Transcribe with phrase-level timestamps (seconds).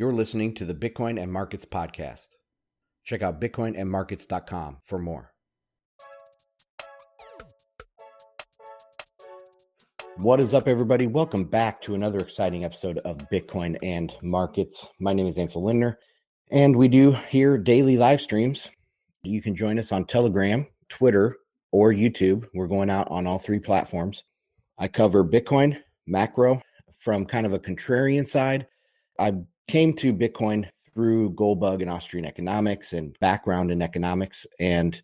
[0.00, 2.28] You're listening to the Bitcoin and Markets podcast.
[3.04, 5.34] Check out bitcoinandmarkets.com for more.
[10.16, 11.06] What is up, everybody?
[11.06, 14.88] Welcome back to another exciting episode of Bitcoin and Markets.
[15.00, 15.98] My name is Ansel Lindner,
[16.50, 18.70] and we do here daily live streams.
[19.22, 21.36] You can join us on Telegram, Twitter,
[21.72, 22.46] or YouTube.
[22.54, 24.24] We're going out on all three platforms.
[24.78, 25.76] I cover Bitcoin,
[26.06, 26.62] macro
[26.98, 28.66] from kind of a contrarian side.
[29.18, 29.34] I
[29.70, 34.44] came to Bitcoin through Goldbug and Austrian economics and background in economics.
[34.58, 35.00] And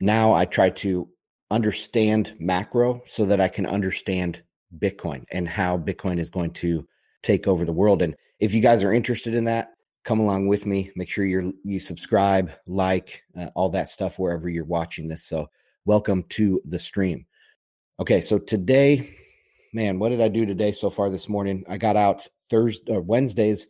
[0.00, 1.08] now I try to
[1.50, 4.40] understand macro so that I can understand
[4.78, 6.86] Bitcoin and how Bitcoin is going to
[7.24, 8.00] take over the world.
[8.02, 9.72] And if you guys are interested in that,
[10.04, 10.92] come along with me.
[10.94, 15.24] Make sure you you subscribe, like, uh, all that stuff wherever you're watching this.
[15.24, 15.50] So,
[15.86, 17.26] welcome to the stream.
[17.98, 19.16] Okay, so today,
[19.72, 21.64] man, what did I do today so far this morning?
[21.68, 23.66] I got out Thursday or Wednesdays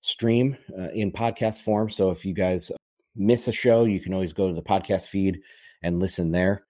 [0.00, 1.90] stream uh, in podcast form.
[1.90, 2.70] So if you guys
[3.16, 5.40] miss a show, you can always go to the podcast feed
[5.82, 6.64] and listen there.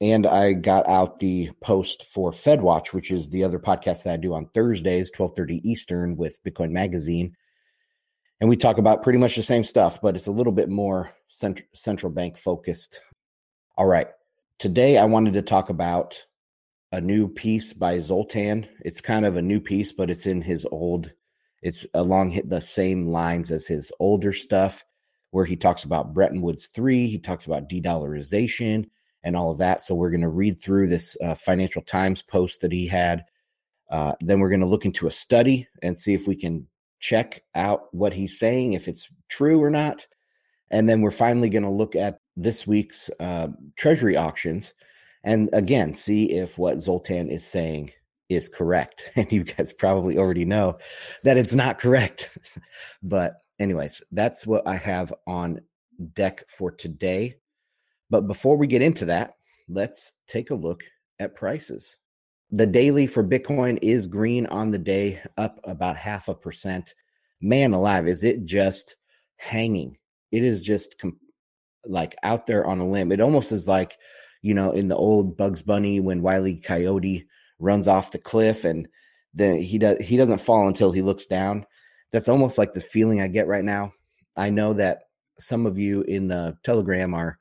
[0.00, 4.16] And I got out the post for FedWatch, which is the other podcast that I
[4.16, 7.34] do on Thursdays, 1230 Eastern with Bitcoin Magazine.
[8.40, 11.10] And we talk about pretty much the same stuff, but it's a little bit more
[11.28, 13.00] cent- central bank focused.
[13.76, 14.06] All right.
[14.60, 16.22] Today I wanted to talk about
[16.92, 18.68] a new piece by Zoltan.
[18.84, 21.12] It's kind of a new piece, but it's in his old
[21.62, 24.84] it's along the same lines as his older stuff,
[25.30, 28.88] where he talks about Bretton Woods 3, he talks about de dollarization
[29.24, 29.82] and all of that.
[29.82, 33.24] So we're going to read through this uh, Financial Times post that he had.
[33.90, 36.66] Uh, then we're going to look into a study and see if we can
[37.00, 40.06] check out what he's saying, if it's true or not.
[40.70, 44.72] And then we're finally going to look at this week's uh, Treasury auctions
[45.24, 47.92] and again see if what Zoltan is saying
[48.28, 49.10] is correct.
[49.16, 50.78] And you guys probably already know
[51.24, 52.36] that it's not correct.
[53.02, 55.60] but, anyways, that's what I have on
[56.12, 57.36] deck for today.
[58.10, 59.34] But before we get into that,
[59.68, 60.84] let's take a look
[61.18, 61.96] at prices.
[62.50, 66.94] The daily for Bitcoin is green on the day, up about half a percent.
[67.40, 68.96] Man alive, is it just
[69.36, 69.98] hanging?
[70.32, 71.18] It is just com-
[71.84, 73.12] like out there on a limb.
[73.12, 73.98] It almost is like,
[74.42, 77.26] you know, in the old Bugs Bunny when Wiley Coyote
[77.58, 78.88] runs off the cliff and
[79.34, 81.66] then he does he doesn't fall until he looks down.
[82.12, 83.92] That's almost like the feeling I get right now.
[84.36, 85.04] I know that
[85.38, 87.38] some of you in the Telegram are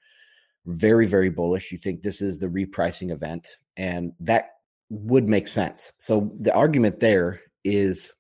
[0.66, 1.72] very very bullish.
[1.72, 4.50] You think this is the repricing event and that
[4.90, 5.94] would make sense.
[5.98, 8.12] So the argument there is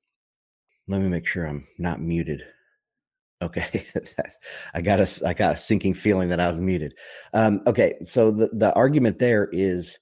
[0.87, 2.43] let me make sure I'm not muted.
[3.41, 3.85] Okay,
[4.73, 6.93] I got a I got a sinking feeling that I was muted.
[7.33, 9.97] Um, okay, so the the argument there is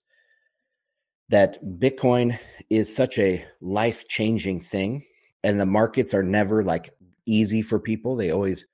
[1.30, 2.38] that Bitcoin
[2.70, 5.04] is such a life changing thing,
[5.44, 6.92] and the markets are never like
[7.26, 8.16] easy for people.
[8.16, 8.66] They always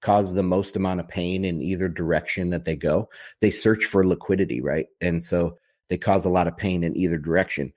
[0.00, 3.08] cause the most amount of pain in either direction that they go.
[3.40, 4.86] They search for liquidity, right?
[5.00, 7.72] And so they cause a lot of pain in either direction.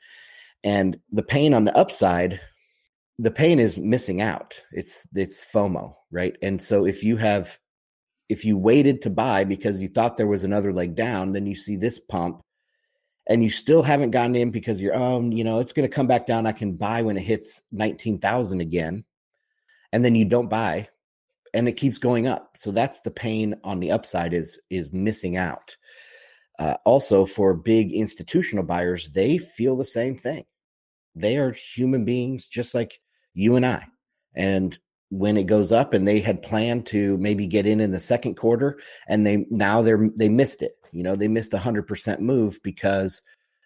[0.63, 2.39] And the pain on the upside,
[3.19, 4.59] the pain is missing out.
[4.71, 6.35] It's it's FOMO, right?
[6.41, 7.57] And so if you have
[8.29, 11.55] if you waited to buy because you thought there was another leg down, then you
[11.55, 12.41] see this pump
[13.27, 16.07] and you still haven't gotten in because you're, um, you know, it's going to come
[16.07, 16.45] back down.
[16.45, 19.05] I can buy when it hits 19,000 again.
[19.91, 20.89] And then you don't buy
[21.53, 22.57] and it keeps going up.
[22.57, 25.77] So that's the pain on the upside is, is missing out.
[26.59, 30.45] Uh, also for big institutional buyers, they feel the same thing.
[31.15, 32.99] They are human beings just like
[33.33, 33.85] you and I.
[34.35, 34.77] And
[35.09, 38.35] when it goes up and they had planned to maybe get in in the second
[38.35, 42.21] quarter and they now they're they missed it you know they missed a hundred percent
[42.21, 43.21] move because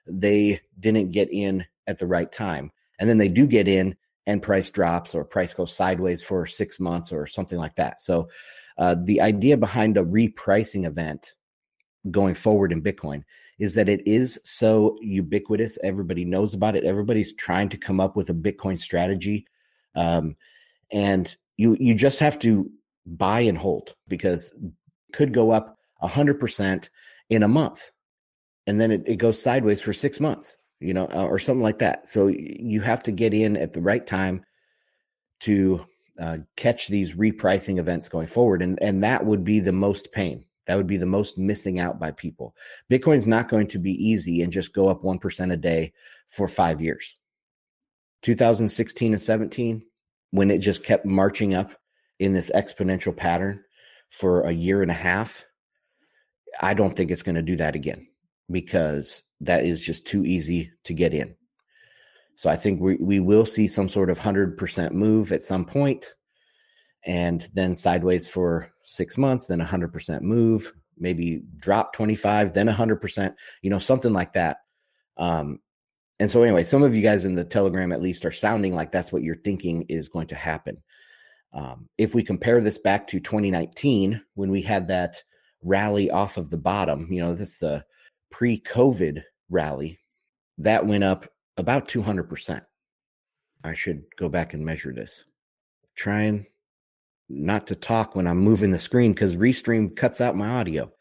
[0.08, 2.72] they didn't get in at the right time.
[3.00, 3.96] And then they do get in
[4.26, 8.02] and price drops or price goes sideways for six months or something like that.
[8.02, 8.30] So
[8.78, 11.34] uh, the idea behind a repricing event
[12.12, 13.24] going forward in bitcoin
[13.60, 15.78] is that it is so ubiquitous.
[15.84, 16.84] Everybody knows about it.
[16.84, 19.46] Everybody's trying to come up with a bitcoin strategy.
[19.96, 20.36] Um,
[20.92, 22.70] and you you just have to
[23.06, 24.54] buy and hold because
[25.12, 26.90] could go up 100%
[27.30, 27.92] in a month
[28.66, 31.80] and then it, it goes sideways for six months you know uh, or something like
[31.80, 32.08] that.
[32.08, 34.44] So you have to get in at the right time
[35.42, 35.86] to
[36.20, 40.46] uh, catch these repricing events going forward and and that would be the most pain.
[40.68, 42.54] That would be the most missing out by people.
[42.92, 45.94] Bitcoin's not going to be easy and just go up 1% a day
[46.28, 47.16] for five years.
[48.24, 49.82] 2016 and 17
[50.32, 51.72] when it just kept marching up
[52.20, 53.64] in this exponential pattern
[54.10, 55.46] for a year and a half,
[56.60, 58.08] I don't think it's going to do that again
[58.50, 61.36] because that is just too easy to get in.
[62.36, 65.66] So I think we, we will see some sort of 100% move at some
[67.06, 73.70] and then sideways for six months, then 100% move, maybe drop 25, then 100%, you
[73.70, 74.58] know, something like that.
[75.18, 75.60] Um,
[76.20, 78.92] and so, anyway, some of you guys in the Telegram at least are sounding like
[78.92, 80.78] that's what you're thinking is going to happen.
[81.54, 85.24] Um, if we compare this back to 2019, when we had that
[85.64, 87.86] rally off of the bottom, you know, this is the
[88.32, 90.00] pre COVID rally,
[90.58, 91.28] that went up
[91.58, 92.62] about 200%.
[93.64, 95.24] I should go back and measure this.
[95.96, 96.46] Trying
[97.30, 100.92] not to talk when I'm moving the screen because Restream cuts out my audio.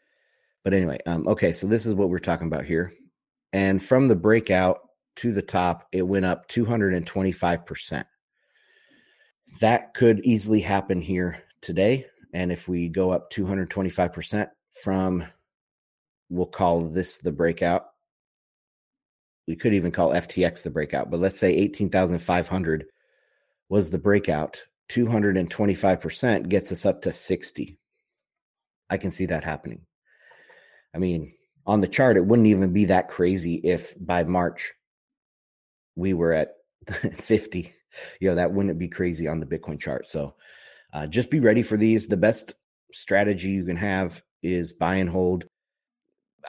[0.63, 2.91] But anyway, um, okay, so this is what we're talking about here.
[3.53, 4.79] And from the breakout
[5.17, 8.03] to the top, it went up 225%.
[9.61, 12.07] That could easily happen here today.
[12.33, 14.49] And if we go up 225%
[14.83, 15.25] from,
[16.29, 17.85] we'll call this the breakout.
[19.47, 22.85] We could even call FTX the breakout, but let's say 18,500
[23.69, 24.63] was the breakout.
[24.89, 27.77] 225% gets us up to 60.
[28.89, 29.81] I can see that happening.
[30.93, 31.33] I mean,
[31.65, 34.73] on the chart, it wouldn't even be that crazy if by March
[35.95, 36.55] we were at
[37.15, 37.73] 50.
[38.19, 40.07] You know, that wouldn't be crazy on the Bitcoin chart.
[40.07, 40.35] So
[40.93, 42.07] uh, just be ready for these.
[42.07, 42.53] The best
[42.93, 45.45] strategy you can have is buy and hold.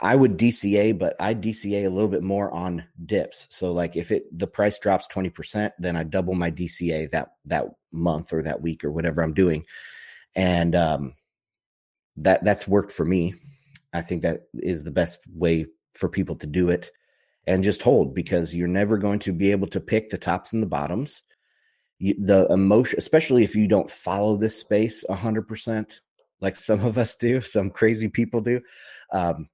[0.00, 3.48] I would DCA, but I DCA a little bit more on dips.
[3.50, 7.66] So like if it the price drops 20%, then I double my DCA that that
[7.90, 9.64] month or that week or whatever I'm doing.
[10.36, 11.14] And um
[12.18, 13.34] that that's worked for me.
[13.92, 16.92] I think that is the best way for people to do it
[17.46, 20.62] and just hold because you're never going to be able to pick the tops and
[20.62, 21.22] the bottoms.
[22.00, 26.00] The emotion, especially if you don't follow this space 100%,
[26.40, 28.60] like some of us do, some crazy people do.
[29.12, 29.48] Um,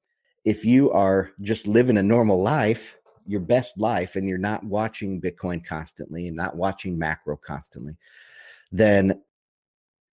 [0.44, 2.96] if you are just living a normal life,
[3.26, 7.96] your best life, and you're not watching Bitcoin constantly and not watching macro constantly,
[8.70, 9.22] then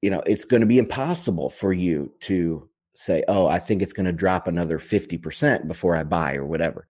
[0.02, 3.94] you know it's going to be impossible for you to say, "Oh, I think it's
[3.94, 6.88] going to drop another fifty percent before I buy" or whatever.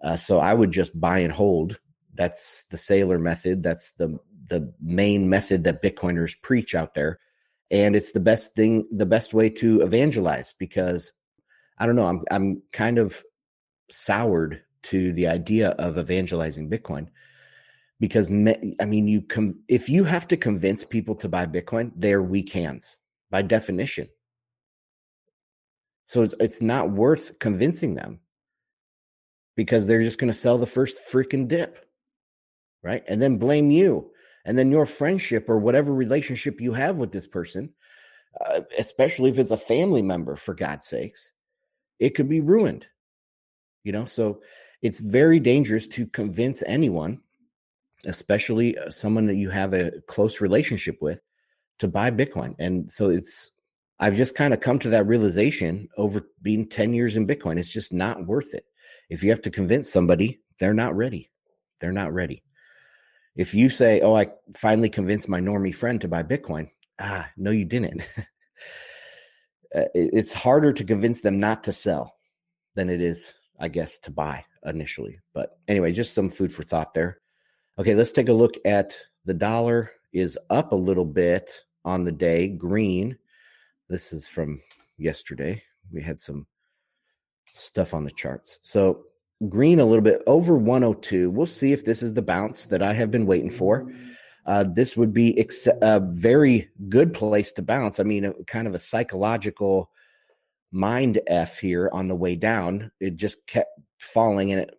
[0.00, 1.78] Uh, so I would just buy and hold.
[2.14, 3.62] That's the Saylor method.
[3.62, 4.18] That's the
[4.50, 7.18] the main method that Bitcoiners preach out there,
[7.70, 11.12] and it's the best thing, the best way to evangelize because
[11.78, 12.06] I don't know.
[12.06, 13.24] I'm I'm kind of
[13.90, 17.08] soured to the idea of evangelizing Bitcoin
[17.98, 21.92] because me, I mean, you com- if you have to convince people to buy Bitcoin,
[21.96, 22.96] they're weak hands
[23.30, 24.08] by definition.
[26.06, 28.20] So it's it's not worth convincing them
[29.54, 31.86] because they're just going to sell the first freaking dip,
[32.82, 33.04] right?
[33.06, 34.10] And then blame you,
[34.44, 37.72] and then your friendship or whatever relationship you have with this person,
[38.46, 41.30] uh, especially if it's a family member, for God's sakes
[42.00, 42.86] it could be ruined.
[43.84, 44.40] You know, so
[44.82, 47.20] it's very dangerous to convince anyone,
[48.06, 51.22] especially uh, someone that you have a close relationship with,
[51.78, 52.54] to buy Bitcoin.
[52.58, 53.52] And so it's,
[54.00, 57.58] I've just kind of come to that realization over being 10 years in Bitcoin.
[57.58, 58.64] It's just not worth it.
[59.08, 61.30] If you have to convince somebody, they're not ready.
[61.80, 62.42] They're not ready.
[63.36, 67.50] If you say, Oh, I finally convinced my normie friend to buy Bitcoin, ah, no,
[67.50, 68.02] you didn't.
[69.72, 72.12] Uh, it's harder to convince them not to sell
[72.74, 75.20] than it is, I guess, to buy initially.
[75.32, 77.20] But anyway, just some food for thought there.
[77.78, 82.12] Okay, let's take a look at the dollar is up a little bit on the
[82.12, 83.16] day, green.
[83.88, 84.60] This is from
[84.98, 85.62] yesterday.
[85.92, 86.46] We had some
[87.52, 88.58] stuff on the charts.
[88.62, 89.04] So
[89.48, 91.30] green a little bit over 102.
[91.30, 93.90] We'll see if this is the bounce that I have been waiting for
[94.46, 98.00] uh, this would be ex- a very good place to bounce.
[98.00, 99.90] I mean, a, kind of a psychological
[100.72, 102.90] mind f here on the way down.
[103.00, 104.74] It just kept falling, and it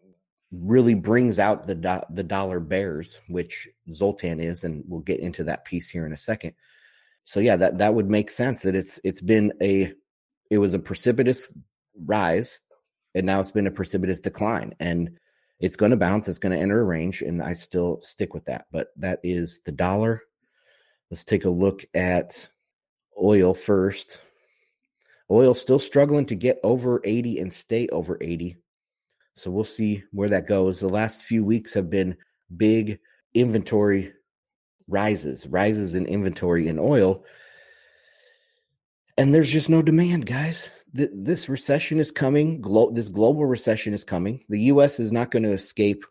[0.52, 5.46] really brings out the do- the dollar bears, which Zoltan is, and we'll get into
[5.46, 6.54] that piece here in a second.
[7.24, 8.64] So yeah, that that would make sense.
[8.64, 9.94] That it's it's been a
[10.50, 11.54] it was a precipitous
[12.04, 12.60] rise,
[13.16, 15.18] and now it's been a precipitous decline, and
[15.60, 16.28] it's going to bounce.
[16.28, 18.66] It's going to enter a range, and I still stick with that.
[18.72, 20.22] But that is the dollar.
[21.10, 22.50] Let's take a look at
[23.22, 24.20] oil first.
[25.30, 28.58] Oil still struggling to get over 80 and stay over 80.
[29.36, 30.80] So we'll see where that goes.
[30.80, 32.18] The last few weeks have been
[32.58, 33.00] big
[33.34, 34.14] inventory
[34.88, 37.24] rises, rises in inventory in oil.
[39.18, 42.62] And there's just no demand, guys th- this recession is coming.
[42.62, 44.44] Glo- this global recession is coming.
[44.50, 45.00] The U.S.
[45.00, 46.04] is not going to escape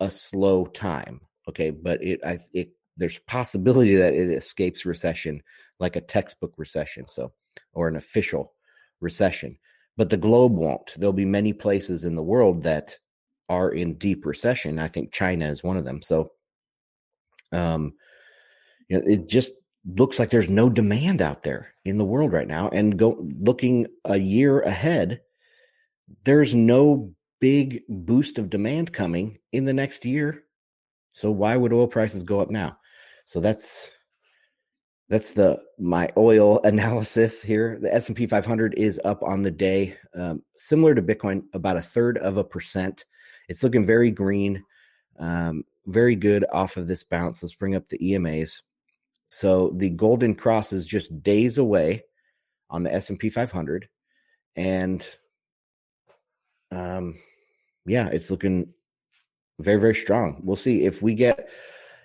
[0.00, 1.20] a slow time.
[1.48, 5.42] Okay, but it, I, it, there's possibility that it escapes recession,
[5.80, 7.32] like a textbook recession, so
[7.72, 8.54] or an official
[9.00, 9.58] recession.
[9.96, 10.94] But the globe won't.
[10.96, 12.96] There'll be many places in the world that
[13.48, 14.78] are in deep recession.
[14.78, 16.00] I think China is one of them.
[16.00, 16.32] So,
[17.52, 17.92] um,
[18.88, 19.52] you know, it just
[19.84, 22.68] looks like there's no demand out there in the world right now.
[22.68, 25.20] And go looking a year ahead,
[26.24, 30.44] there's no big boost of demand coming in the next year.
[31.12, 32.78] So why would oil prices go up now?
[33.26, 33.90] So that's
[35.08, 37.78] that's the my oil analysis here.
[37.80, 41.76] The S and P 500 is up on the day, um, similar to Bitcoin, about
[41.76, 43.04] a third of a percent.
[43.48, 44.64] It's looking very green,
[45.18, 47.42] um, very good off of this bounce.
[47.42, 48.62] Let's bring up the EMAs.
[49.34, 52.04] So the golden cross is just days away
[52.68, 53.88] on the S&P 500
[54.56, 55.08] and
[56.70, 57.14] um
[57.86, 58.74] yeah, it's looking
[59.58, 60.42] very very strong.
[60.44, 61.48] We'll see if we get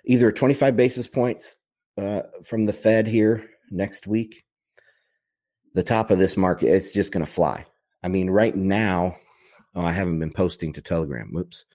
[0.06, 1.56] either 25 basis points
[2.00, 4.46] uh, from the Fed here next week.
[5.74, 7.66] The top of this market it's just going to fly.
[8.02, 9.16] I mean, right now,
[9.74, 11.28] oh, I haven't been posting to Telegram.
[11.30, 11.66] Whoops.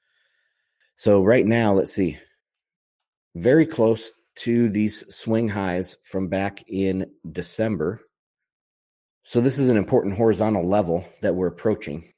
[0.96, 2.18] So right now, let's see.
[3.36, 8.02] Very close to these swing highs from back in December.
[9.24, 12.14] So this is an important horizontal level that we're approaching.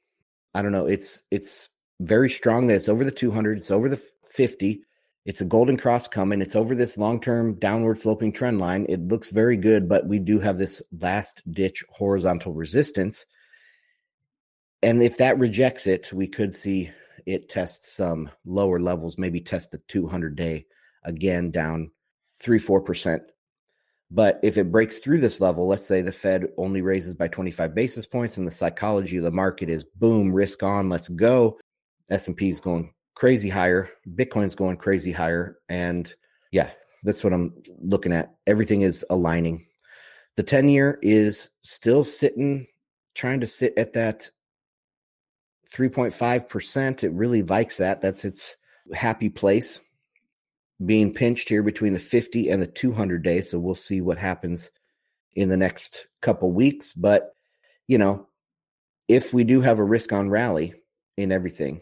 [0.54, 0.86] I don't know.
[0.86, 1.68] It's it's
[2.00, 3.58] very strong that it's over the 200.
[3.58, 4.82] It's over the 50.
[5.24, 6.40] It's a golden cross coming.
[6.40, 8.86] It's over this long-term downward sloping trend line.
[8.88, 13.26] It looks very good, but we do have this last ditch horizontal resistance.
[14.82, 16.90] And if that rejects it, we could see
[17.24, 20.66] it test some lower levels, maybe test the 200 day
[21.02, 21.90] again down
[22.38, 23.20] three, 4%.
[24.10, 27.74] But if it breaks through this level, let's say the Fed only raises by 25
[27.74, 31.58] basis points and the psychology of the market is boom, risk on, let's go.
[32.08, 36.14] S&P is going crazy higher, Bitcoin's going crazy higher and
[36.52, 36.70] yeah,
[37.02, 38.34] that's what I'm looking at.
[38.46, 39.66] Everything is aligning.
[40.36, 42.68] The 10 year is still sitting
[43.14, 44.30] trying to sit at that
[45.72, 47.02] 3.5%.
[47.02, 48.00] It really likes that.
[48.02, 48.56] That's its
[48.94, 49.80] happy place
[50.84, 53.50] being pinched here between the 50 and the 200 days.
[53.50, 54.70] So we'll see what happens
[55.34, 56.92] in the next couple weeks.
[56.92, 57.34] But,
[57.86, 58.28] you know,
[59.08, 60.74] if we do have a risk on rally
[61.16, 61.80] in everything,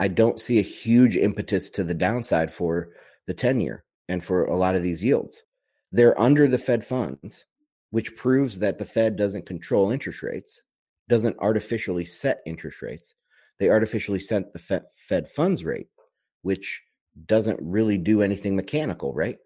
[0.00, 2.88] I don't see a huge impetus to the downside for
[3.26, 5.44] the 10 year and for a lot of these yields.
[5.92, 7.44] They're under the Fed funds,
[7.90, 10.60] which proves that the Fed doesn't control interest rates,
[11.08, 13.14] doesn't artificially set interest rates.
[13.58, 15.88] They artificially set the Fed funds rate,
[16.40, 16.82] which
[17.26, 19.38] doesn't really do anything mechanical, right?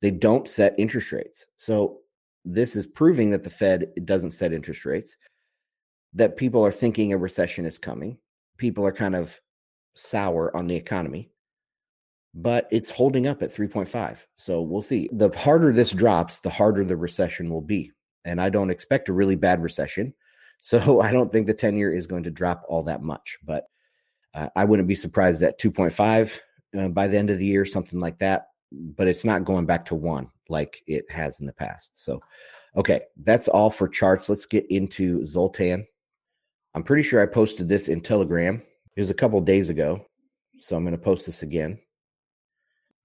[0.00, 1.46] They don't set interest rates.
[1.56, 1.98] So
[2.44, 5.16] this is proving that the Fed doesn't set interest rates,
[6.14, 8.18] that people are thinking a recession is coming.
[8.58, 9.38] People are kind of
[9.94, 11.30] sour on the economy,
[12.34, 14.18] but it's holding up at 3.5.
[14.36, 15.08] So we'll see.
[15.12, 17.92] The harder this drops, the harder the recession will be.
[18.24, 20.14] And I don't expect a really bad recession.
[20.64, 23.64] So I don't think the 10 year is going to drop all that much, but
[24.32, 26.38] uh, I wouldn't be surprised at 2.5
[26.76, 28.48] uh, by the end of the year, something like that.
[28.72, 32.02] But it's not going back to one like it has in the past.
[32.02, 32.22] So,
[32.76, 34.28] okay, that's all for charts.
[34.28, 35.86] Let's get into Zoltan.
[36.74, 38.62] I'm pretty sure I posted this in Telegram.
[38.96, 40.06] It was a couple days ago.
[40.58, 41.80] So I'm going to post this again.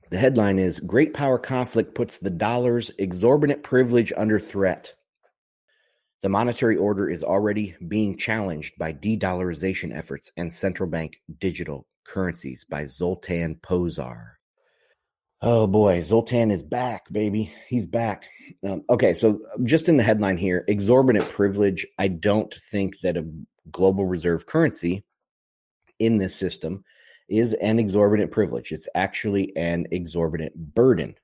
[0.09, 4.93] The headline is Great Power Conflict Puts the Dollar's Exorbitant Privilege Under Threat.
[6.21, 11.85] The monetary order is already being challenged by de dollarization efforts and central bank digital
[12.07, 14.31] Currencies by Zoltan Pozsar.
[15.41, 17.53] Oh boy, Zoltan is back, baby.
[17.67, 18.27] He's back.
[18.67, 21.85] Um, okay, so just in the headline here exorbitant privilege.
[21.99, 23.29] I don't think that a
[23.69, 25.05] global reserve currency
[25.99, 26.83] in this system
[27.29, 28.71] is an exorbitant privilege.
[28.71, 31.15] It's actually an exorbitant burden.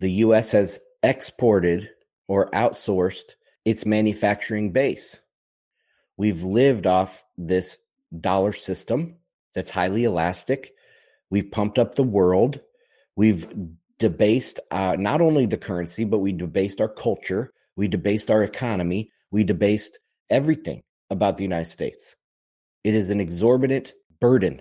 [0.00, 1.90] The US has exported
[2.28, 3.34] or outsourced
[3.64, 5.20] its manufacturing base.
[6.16, 7.78] We've lived off this
[8.20, 9.16] dollar system
[9.56, 10.74] that's highly elastic.
[11.30, 12.60] We've pumped up the world.
[13.16, 13.48] We've
[13.98, 17.52] debased uh, not only the currency, but we debased our culture.
[17.74, 19.10] We debased our economy.
[19.30, 19.98] We debased
[20.28, 22.14] everything about the United States.
[22.84, 24.60] It is an exorbitant burden.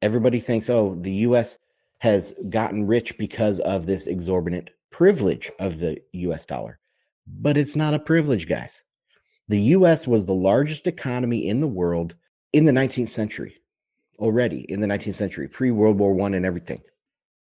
[0.00, 1.58] Everybody thinks, oh, the U.S.
[1.98, 6.46] has gotten rich because of this exorbitant privilege of the U.S.
[6.46, 6.78] dollar.
[7.26, 8.84] But it's not a privilege, guys.
[9.48, 10.06] The U.S.
[10.06, 12.14] was the largest economy in the world
[12.52, 13.57] in the 19th century
[14.18, 16.82] already in the 19th century, pre World War One and everything.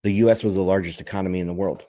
[0.03, 0.43] The U.S.
[0.43, 1.83] was the largest economy in the world,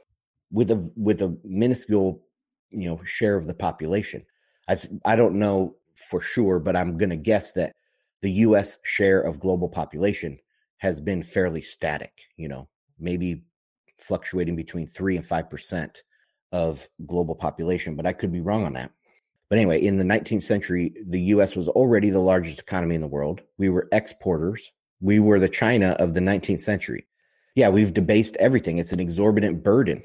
[0.51, 2.23] with a with a minuscule,
[2.71, 4.25] you know, share of the population.
[4.69, 5.77] I I don't know
[6.09, 7.75] for sure, but I'm going to guess that
[8.23, 8.79] the U.S.
[8.85, 10.39] share of global population
[10.79, 12.13] has been fairly static.
[12.37, 13.43] You know, maybe
[13.99, 16.03] fluctuating between three and five percent
[16.53, 18.93] of global population, but I could be wrong on that.
[19.49, 23.07] But anyway, in the 19th century, the US was already the largest economy in the
[23.07, 23.43] world.
[23.59, 24.73] We were exporters.
[25.01, 27.07] We were the China of the 19th century.
[27.55, 28.79] Yeah, we've debased everything.
[28.79, 30.05] It's an exorbitant burden.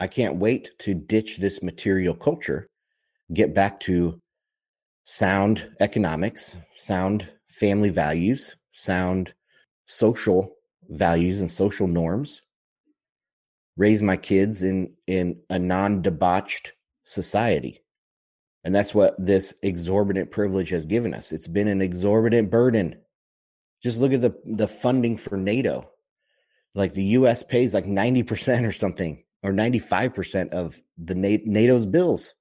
[0.00, 2.66] I can't wait to ditch this material culture,
[3.32, 4.20] get back to
[5.04, 9.34] sound economics, sound family values, sound
[9.86, 10.56] social
[10.88, 12.42] values and social norms,
[13.76, 16.72] raise my kids in in a non-debauched
[17.04, 17.82] society.
[18.64, 21.32] And that's what this exorbitant privilege has given us.
[21.32, 22.96] It's been an exorbitant burden.
[23.82, 25.90] Just look at the the funding for NATO.
[26.74, 32.34] Like the US pays like 90% or something or 95% of the NATO's bills.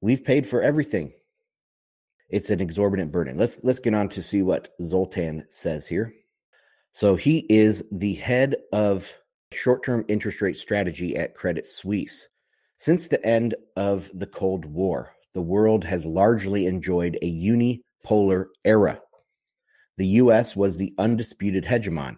[0.00, 1.12] We've paid for everything.
[2.30, 3.36] It's an exorbitant burden.
[3.36, 6.14] Let's let's get on to see what Zoltan says here.
[6.94, 9.12] So he is the head of
[9.52, 12.28] short-term interest rate strategy at Credit Suisse.
[12.78, 19.00] Since the end of the Cold War, the world has largely enjoyed a unipolar era.
[19.98, 22.16] The US was the undisputed hegemon.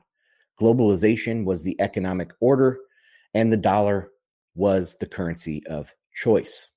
[0.61, 2.78] Globalization was the economic order,
[3.35, 4.11] and the dollar
[4.54, 6.69] was the currency of choice.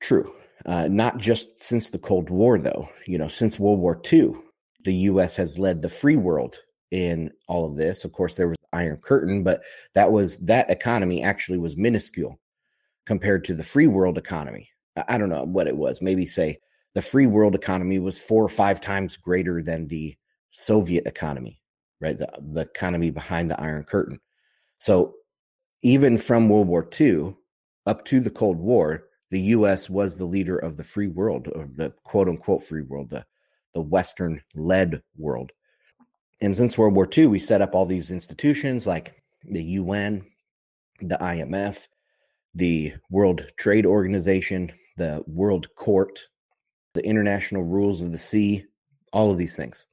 [0.00, 0.34] True.
[0.66, 2.88] Uh, not just since the Cold War, though.
[3.06, 4.32] You know, since World War II,
[4.84, 5.36] the U.S.
[5.36, 6.56] has led the free world
[6.90, 8.04] in all of this.
[8.04, 9.62] Of course, there was Iron Curtain, but
[9.94, 12.38] that was that economy actually was minuscule
[13.06, 14.68] compared to the free world economy.
[15.08, 16.02] I don't know what it was.
[16.02, 16.58] Maybe say
[16.94, 20.16] the free world economy was four or five times greater than the
[20.50, 21.60] Soviet economy,
[22.00, 22.18] right?
[22.18, 24.20] The, the economy behind the Iron Curtain.
[24.78, 25.14] So
[25.82, 27.34] even from World War II
[27.86, 29.88] up to the Cold War, the U.S.
[29.88, 33.24] was the leader of the free world, or the quote unquote free world, the
[33.72, 35.52] the Western led world.
[36.40, 40.26] And since World War II, we set up all these institutions like the UN,
[41.00, 41.86] the IMF,
[42.54, 46.18] the World Trade Organization, the World Court,
[46.94, 48.64] the International Rules of the Sea,
[49.12, 49.84] all of these things,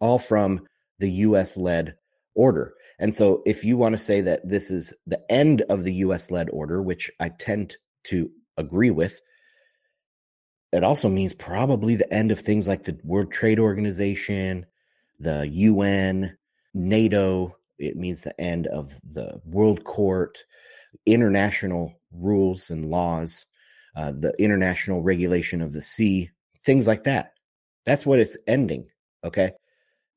[0.00, 0.66] all from
[0.98, 1.96] the US led
[2.34, 2.74] order.
[2.98, 6.30] And so, if you want to say that this is the end of the US
[6.30, 9.20] led order, which I tend to agree with,
[10.72, 14.66] it also means probably the end of things like the World Trade Organization,
[15.20, 16.36] the UN,
[16.74, 17.56] NATO.
[17.78, 20.38] It means the end of the World Court,
[21.04, 23.44] international rules and laws,
[23.96, 26.30] uh, the international regulation of the sea,
[26.64, 27.32] things like that.
[27.84, 28.86] That's what it's ending.
[29.24, 29.52] Okay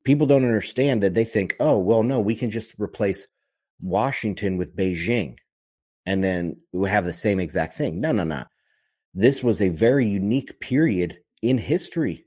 [0.06, 3.28] people don't understand that they think, oh, well, no, we can just replace
[3.82, 5.36] Washington with Beijing
[6.06, 8.00] and then we have the same exact thing.
[8.00, 8.46] No, no, no.
[9.14, 12.26] This was a very unique period in history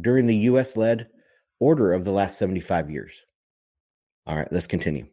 [0.00, 1.08] during the US led
[1.60, 3.22] order of the last 75 years.
[4.26, 5.06] All right, let's continue.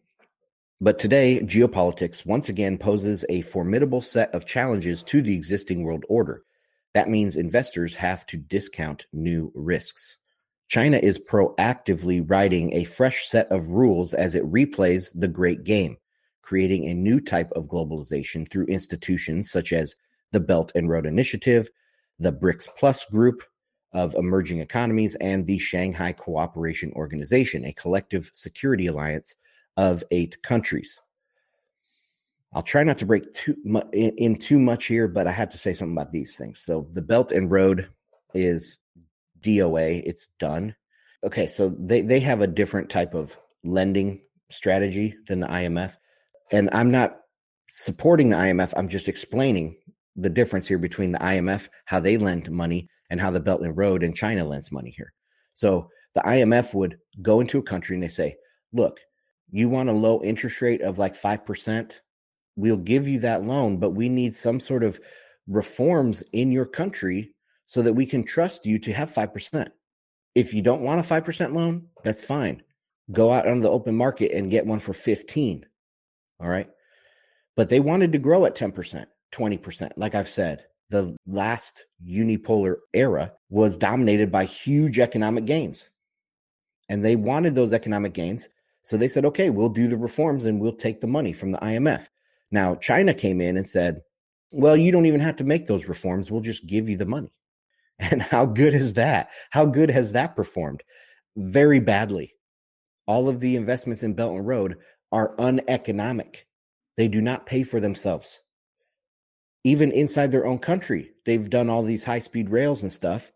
[0.81, 6.03] But today, geopolitics once again poses a formidable set of challenges to the existing world
[6.09, 6.43] order.
[6.93, 10.17] That means investors have to discount new risks.
[10.67, 15.97] China is proactively writing a fresh set of rules as it replays the Great Game,
[16.41, 19.95] creating a new type of globalization through institutions such as
[20.31, 21.69] the Belt and Road Initiative,
[22.19, 23.43] the BRICS Plus group
[23.93, 29.35] of emerging economies, and the Shanghai Cooperation Organization, a collective security alliance
[29.77, 30.99] of eight countries.
[32.55, 33.55] I'll try not to break too
[33.93, 36.59] in too much here, but I have to say something about these things.
[36.59, 37.89] So the Belt and Road
[38.33, 38.77] is
[39.41, 40.75] DOA, it's done.
[41.23, 45.95] Okay, so they, they have a different type of lending strategy than the IMF.
[46.51, 47.17] And I'm not
[47.69, 49.77] supporting the IMF, I'm just explaining
[50.15, 53.75] the difference here between the IMF, how they lend money, and how the Belt and
[53.75, 55.13] Road in China lends money here.
[55.55, 58.35] So the IMF would go into a country and they say,
[58.73, 58.99] look,
[59.51, 61.99] you want a low interest rate of like 5%?
[62.55, 64.99] We'll give you that loan, but we need some sort of
[65.47, 67.33] reforms in your country
[67.65, 69.69] so that we can trust you to have 5%.
[70.35, 72.63] If you don't want a 5% loan, that's fine.
[73.11, 75.65] Go out on the open market and get one for 15.
[76.39, 76.69] All right.
[77.55, 79.91] But they wanted to grow at 10%, 20%.
[79.95, 85.89] Like I've said, the last unipolar era was dominated by huge economic gains.
[86.89, 88.49] And they wanted those economic gains.
[88.83, 91.57] So they said, okay, we'll do the reforms and we'll take the money from the
[91.59, 92.07] IMF.
[92.53, 94.03] Now, China came in and said,
[94.51, 96.29] well, you don't even have to make those reforms.
[96.29, 97.33] We'll just give you the money.
[97.99, 99.29] And how good is that?
[99.51, 100.83] How good has that performed?
[101.37, 102.33] Very badly.
[103.07, 104.77] All of the investments in Belt and Road
[105.11, 106.47] are uneconomic.
[106.97, 108.41] They do not pay for themselves.
[109.63, 113.31] Even inside their own country, they've done all these high speed rails and stuff,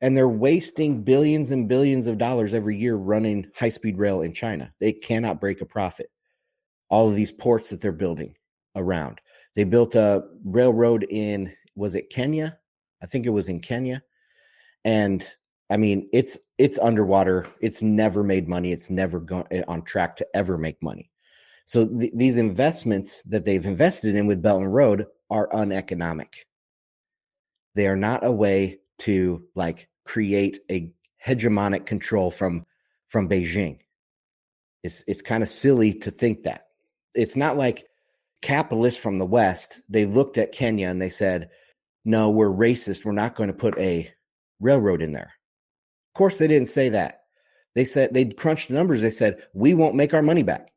[0.00, 4.34] and they're wasting billions and billions of dollars every year running high speed rail in
[4.34, 4.72] China.
[4.78, 6.10] They cannot break a profit.
[6.90, 8.34] All of these ports that they're building
[8.76, 9.20] around.
[9.54, 12.58] They built a railroad in, was it Kenya?
[13.02, 14.02] I think it was in Kenya.
[14.84, 15.28] And
[15.70, 17.46] I mean, it's it's underwater.
[17.60, 18.72] It's never made money.
[18.72, 21.10] It's never gone eh, on track to ever make money.
[21.66, 26.46] So th- these investments that they've invested in with Belt and Road are uneconomic.
[27.74, 30.92] They are not a way to like create a
[31.24, 32.66] hegemonic control from
[33.08, 33.78] from Beijing.
[34.82, 36.66] It's it's kind of silly to think that.
[37.14, 37.86] It's not like
[38.42, 41.50] capitalists from the West, they looked at Kenya and they said,
[42.04, 43.04] No, we're racist.
[43.04, 44.12] We're not going to put a
[44.60, 45.32] railroad in there.
[46.10, 47.20] Of course, they didn't say that.
[47.74, 49.00] They said they'd crunched the numbers.
[49.00, 50.68] They said, We won't make our money back.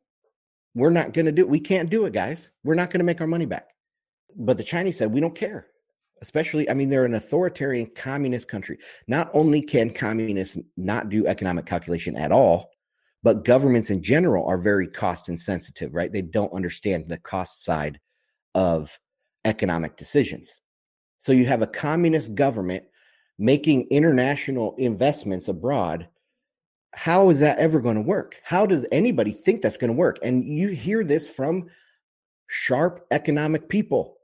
[0.74, 1.48] We're not going to do it.
[1.48, 2.50] We can't do it, guys.
[2.64, 3.68] We're not going to make our money back.
[4.34, 5.66] But the Chinese said, We don't care
[6.22, 11.66] especially i mean they're an authoritarian communist country not only can communists not do economic
[11.66, 12.70] calculation at all
[13.22, 16.12] but governments in general are very cost insensitive right?
[16.12, 18.00] They don't understand the cost side
[18.54, 18.98] of
[19.44, 20.54] economic decisions.
[21.18, 22.84] So you have a communist government
[23.38, 26.08] making international investments abroad.
[26.94, 28.40] How is that ever going to work?
[28.42, 30.18] How does anybody think that's going to work?
[30.22, 31.68] And you hear this from
[32.48, 34.16] sharp economic people.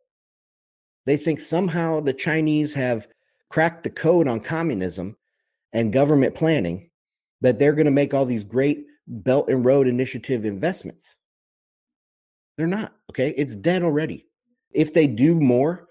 [1.04, 3.08] They think somehow the Chinese have
[3.50, 5.16] cracked the code on communism
[5.72, 6.90] and government planning,
[7.42, 11.14] that they're going to make all these great Belt and Road Initiative investments.
[12.56, 12.92] They're not.
[13.10, 13.34] Okay.
[13.36, 14.26] It's dead already.
[14.72, 15.88] If they do more,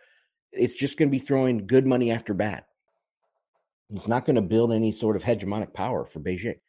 [0.51, 2.63] it's just going to be throwing good money after bad.
[3.93, 6.59] It's not going to build any sort of hegemonic power for Beijing.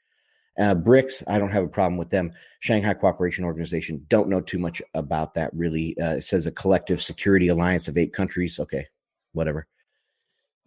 [0.59, 2.33] Uh, BRICS, I don't have a problem with them.
[2.61, 5.97] Shanghai Cooperation Organization, don't know too much about that really.
[5.99, 8.61] Uh, it says a collective security alliance of eight countries.
[8.61, 8.87] Okay,
[9.33, 9.67] whatever.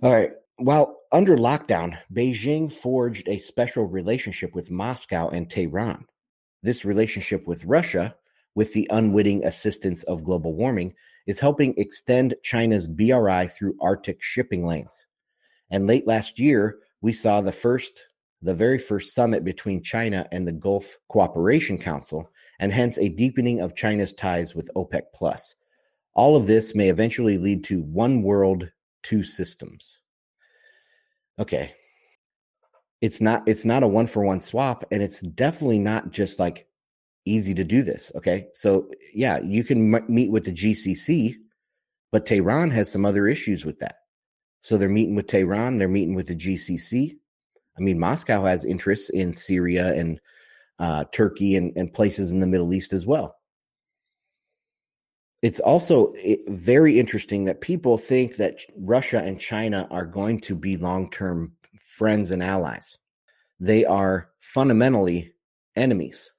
[0.01, 0.31] All right.
[0.57, 6.05] While under lockdown, Beijing forged a special relationship with Moscow and Tehran.
[6.63, 8.15] This relationship with Russia,
[8.55, 10.93] with the unwitting assistance of global warming,
[11.27, 15.05] is helping extend China's BRI through Arctic shipping lanes.
[15.71, 18.05] And late last year, we saw the first
[18.41, 23.59] the very first summit between China and the Gulf Cooperation Council, and hence a deepening
[23.59, 25.55] of China's ties with OPEC Plus.
[26.13, 28.69] All of this may eventually lead to one world,
[29.03, 29.99] two systems.
[31.39, 31.73] Okay.
[33.01, 36.67] It's not it's not a one for one swap and it's definitely not just like
[37.25, 38.47] easy to do this, okay?
[38.53, 41.35] So yeah, you can m- meet with the GCC,
[42.11, 43.97] but Tehran has some other issues with that.
[44.61, 47.17] So they're meeting with Tehran, they're meeting with the GCC,
[47.77, 50.19] I mean, Moscow has interests in Syria and
[50.79, 53.35] uh, Turkey and, and places in the Middle East as well.
[55.41, 60.55] It's also eh, very interesting that people think that Russia and China are going to
[60.55, 61.53] be long term
[61.85, 62.97] friends and allies.
[63.59, 65.33] They are fundamentally
[65.75, 66.31] enemies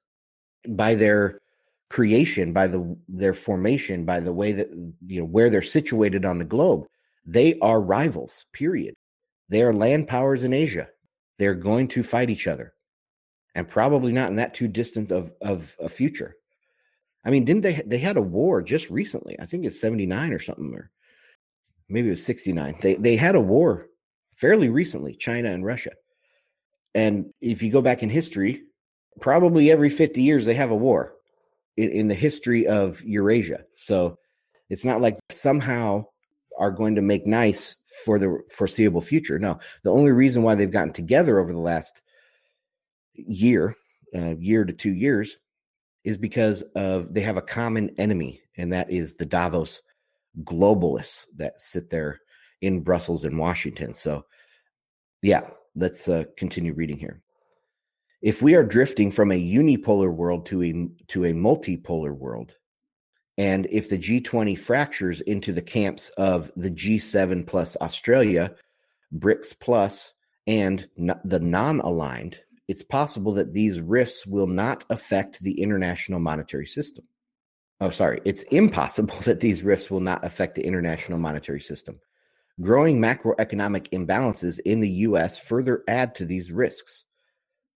[0.67, 1.41] by their
[1.89, 4.69] creation, by the their formation, by the way that
[5.05, 6.85] you know where they're situated on the globe.
[7.25, 8.45] They are rivals.
[8.53, 8.95] Period.
[9.49, 10.87] They are land powers in Asia.
[11.39, 12.73] They're going to fight each other,
[13.55, 16.35] and probably not in that too distant of of a future.
[17.27, 17.83] I mean, didn't they?
[17.85, 19.37] They had a war just recently.
[19.37, 20.89] I think it's seventy nine or something, or
[21.89, 22.77] maybe it was sixty nine.
[22.81, 23.87] They they had a war
[24.33, 25.91] fairly recently, China and Russia.
[26.95, 28.63] And if you go back in history,
[29.19, 31.15] probably every 50 years they have a war
[31.75, 33.65] in, in, the history of Eurasia.
[33.75, 34.17] So
[34.69, 36.05] it's not like somehow
[36.57, 39.37] are going to make nice for the foreseeable future.
[39.37, 42.01] No, the only reason why they've gotten together over the last
[43.13, 43.75] year,
[44.15, 45.37] uh, year to two years,
[46.07, 49.81] is because of they have a common enemy, and that is the Davos
[50.41, 52.21] globalists that sit there
[52.61, 53.93] in Brussels and Washington.
[53.93, 54.23] So,
[55.21, 57.21] yeah, let's uh, continue reading here.
[58.21, 62.55] If we are drifting from a unipolar world to a to a multipolar world,
[63.37, 68.55] and if the G20 fractures into the camps of the G7 plus Australia,
[69.13, 70.13] BRICS plus,
[70.47, 76.65] and the non aligned, it's possible that these rifts will not affect the international monetary
[76.65, 77.05] system.
[77.79, 78.21] Oh, sorry.
[78.25, 81.99] It's impossible that these rifts will not affect the international monetary system.
[82.59, 85.37] Growing macroeconomic imbalances in the U.S.
[85.37, 87.05] further add to these risks.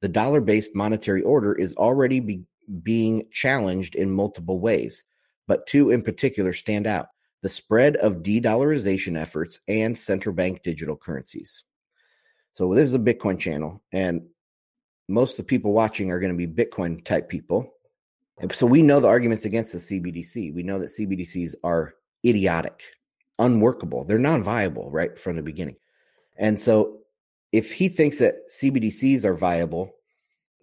[0.01, 2.43] The dollar based monetary order is already be-
[2.81, 5.03] being challenged in multiple ways
[5.51, 7.07] but two in particular stand out
[7.41, 11.65] the spread of de dollarization efforts and central bank digital currencies.
[12.53, 14.21] So, this is a Bitcoin channel, and
[15.11, 17.73] most of the people watching are going to be Bitcoin type people.
[18.53, 20.53] So, we know the arguments against the CBDC.
[20.55, 21.93] We know that CBDCs are
[22.25, 22.81] idiotic,
[23.37, 25.75] unworkable, they're non viable right from the beginning.
[26.37, 27.01] And so,
[27.51, 29.93] if he thinks that CBDCs are viable,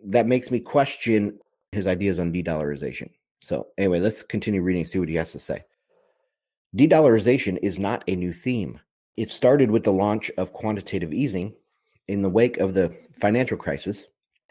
[0.07, 1.39] that makes me question
[1.73, 3.11] his ideas on de dollarization.
[3.41, 5.65] So, anyway, let's continue reading and see what he has to say.
[6.75, 8.81] De dollarization is not a new theme.
[9.17, 11.55] It started with the launch of quantitative easing
[12.09, 14.07] in the wake of the financial crisis,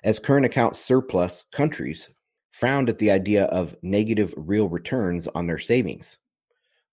[0.07, 2.09] as current account surplus countries
[2.51, 6.17] frowned at the idea of negative real returns on their savings.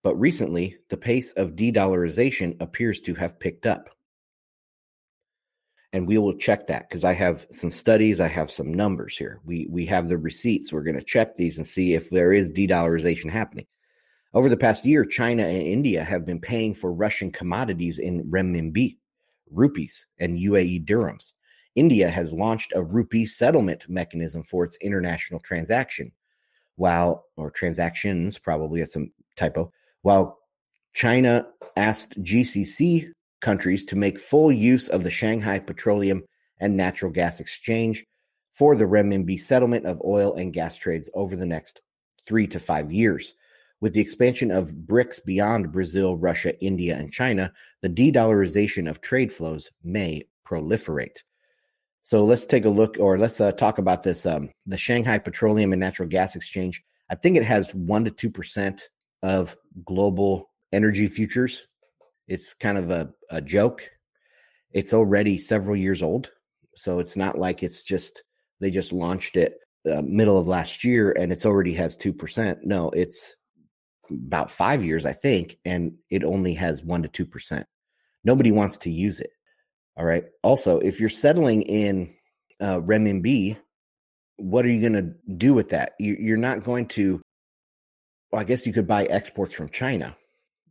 [0.03, 3.89] But recently, the pace of de dollarization appears to have picked up.
[5.93, 9.39] And we will check that because I have some studies, I have some numbers here.
[9.45, 10.73] We, we have the receipts.
[10.73, 13.65] We're going to check these and see if there is de dollarization happening.
[14.33, 18.97] Over the past year, China and India have been paying for Russian commodities in renminbi,
[19.49, 21.31] rupees, and UAE dirhams.
[21.75, 26.11] India has launched a rupee settlement mechanism for its international transaction,
[26.77, 29.71] while or transactions probably that's some typo.
[30.01, 30.39] While
[30.93, 33.11] China asked GCC
[33.41, 36.23] countries to make full use of the Shanghai Petroleum
[36.59, 38.05] and Natural Gas Exchange
[38.53, 41.81] for the renminbi settlement of oil and gas trades over the next
[42.25, 43.33] three to five years.
[43.81, 49.01] With the expansion of BRICS beyond Brazil, Russia, India, and China, the de dollarization of
[49.01, 51.17] trade flows may proliferate.
[52.05, 54.27] So let's take a look, or let's uh, talk about this.
[54.27, 56.83] Um, the Shanghai Petroleum and Natural Gas Exchange.
[57.09, 58.89] I think it has one to two percent
[59.23, 61.65] of global energy futures.
[62.27, 63.89] It's kind of a, a joke.
[64.71, 66.29] It's already several years old,
[66.75, 68.21] so it's not like it's just
[68.59, 69.57] they just launched it
[69.91, 72.59] uh, middle of last year and it's already has two percent.
[72.63, 73.35] No, it's
[74.11, 77.65] about five years, I think, and it only has one to two percent.
[78.23, 79.31] Nobody wants to use it.
[79.97, 80.25] All right.
[80.43, 82.13] Also, if you're settling in
[82.59, 83.57] uh, renminbi,
[84.37, 85.93] what are you going to do with that?
[85.99, 87.21] You, you're not going to.
[88.31, 90.15] Well, I guess you could buy exports from China,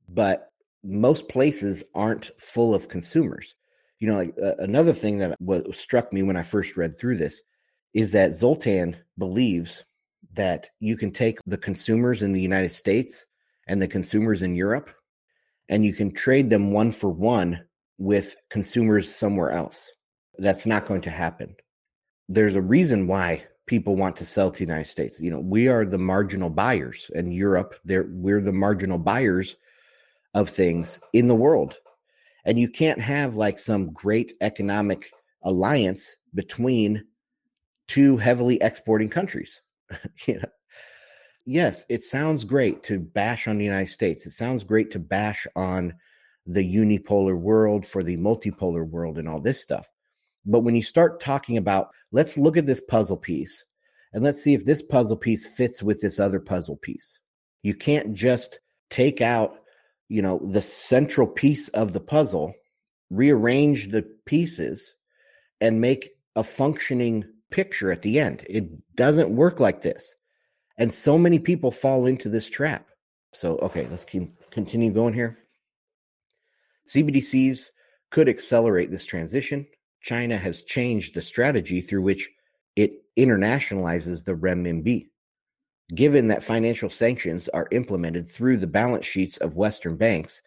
[0.09, 0.51] but
[0.83, 3.55] most places aren't full of consumers.
[4.01, 7.17] You know, like uh, another thing that what struck me when I first read through
[7.17, 7.43] this
[7.95, 9.85] is that Zoltan believes
[10.35, 13.25] that you can take the consumers in the United States
[13.67, 14.91] and the consumers in Europe
[15.69, 17.65] and you can trade them one for one
[17.99, 19.91] with consumers somewhere else.
[20.39, 21.55] That's not going to happen.
[22.29, 25.21] There's a reason why people want to sell to the United States.
[25.21, 29.57] You know, we are the marginal buyers and Europe, there we're the marginal buyers
[30.35, 31.77] of things in the world.
[32.45, 35.11] And you can't have like some great economic
[35.43, 37.05] alliance between
[37.89, 39.63] two heavily exporting countries.
[40.27, 40.49] you know,
[41.47, 44.27] yes, it sounds great to bash on the United States.
[44.27, 45.95] It sounds great to bash on
[46.47, 49.91] the unipolar world for the multipolar world and all this stuff.
[50.47, 53.65] But when you start talking about, let's look at this puzzle piece
[54.13, 57.19] and let's see if this puzzle piece fits with this other puzzle piece.
[57.63, 59.57] You can't just take out,
[60.09, 62.53] you know, the central piece of the puzzle,
[63.11, 64.95] rearrange the pieces,
[65.61, 68.45] and make a functioning picture at the end.
[68.49, 70.15] It doesn't work like this.
[70.77, 72.87] And so many people fall into this trap.
[73.33, 75.44] So, okay, let's keep continue going here.
[76.89, 77.71] CBDCs
[78.11, 79.67] could accelerate this transition.
[80.03, 82.31] China has changed the strategy through which
[82.77, 85.09] it internationalizes the renminbi.
[85.95, 90.41] Given that financial sanctions are implemented through the balance sheets of Western banks,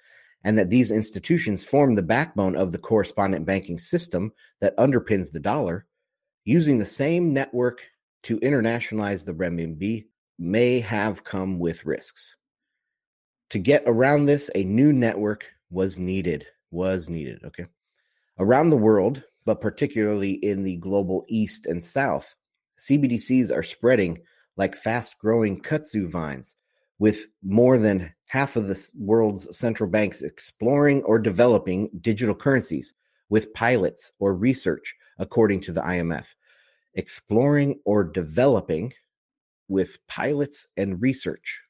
[0.44, 5.40] and that these institutions form the backbone of the correspondent banking system that underpins the
[5.40, 5.86] dollar,
[6.46, 7.86] using the same network
[8.24, 10.06] to internationalize the renminbi
[10.40, 12.36] may have come with risks.
[13.52, 16.46] To get around this, a new network was needed.
[16.72, 17.44] Was needed.
[17.46, 17.66] Okay.
[18.40, 22.36] Around the world, but particularly in the global east and south,
[22.80, 24.20] CBDCs are spreading
[24.58, 26.56] like fast growing kudzu vines,
[27.00, 32.94] with more than half of the world's central banks exploring or developing digital currencies
[33.30, 36.26] with pilots or research, according to the IMF.
[36.96, 38.94] Exploring or developing
[39.68, 41.62] with pilots and research.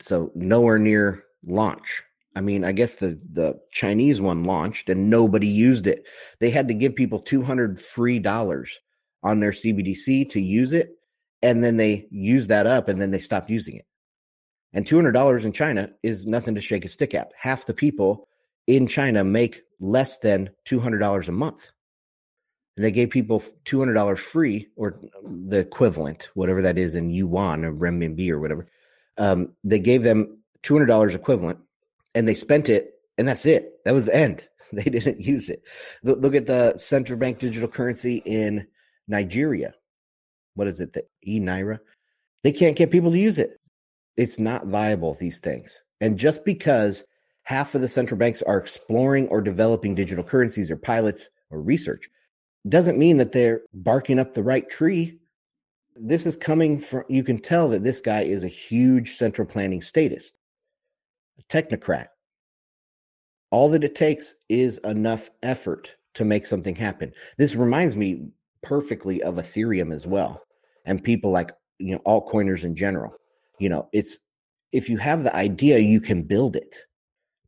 [0.00, 2.02] So nowhere near launch.
[2.34, 6.04] I mean, I guess the the Chinese one launched and nobody used it.
[6.40, 8.80] They had to give people 200 free dollars
[9.22, 10.90] on their CBDC to use it
[11.42, 13.86] and then they used that up and then they stopped using it.
[14.72, 17.30] And $200 in China is nothing to shake a stick at.
[17.38, 18.28] Half the people
[18.66, 21.70] in China make less than $200 a month
[22.76, 27.10] and they gave people two hundred dollars free, or the equivalent, whatever that is in
[27.10, 28.66] yuan or renminbi or whatever.
[29.16, 31.60] Um, they gave them two hundred dollars equivalent,
[32.14, 33.84] and they spent it, and that's it.
[33.84, 34.46] That was the end.
[34.72, 35.62] They didn't use it.
[36.02, 38.66] Look, at the central bank digital currency in
[39.06, 39.74] Nigeria.
[40.54, 40.94] What is it?
[40.94, 41.78] The e naira.
[42.42, 43.60] They can't get people to use it.
[44.16, 45.14] It's not viable.
[45.14, 47.04] These things, and just because
[47.44, 52.08] half of the central banks are exploring or developing digital currencies or pilots or research
[52.68, 55.18] doesn't mean that they're barking up the right tree.
[55.94, 59.82] This is coming from, you can tell that this guy is a huge central planning
[59.82, 60.34] statist,
[61.38, 62.06] a technocrat.
[63.50, 67.12] All that it takes is enough effort to make something happen.
[67.38, 68.28] This reminds me
[68.62, 70.42] perfectly of Ethereum as well.
[70.84, 73.14] And people like you know altcoiners in general.
[73.58, 74.18] You know, it's
[74.72, 76.76] if you have the idea, you can build it.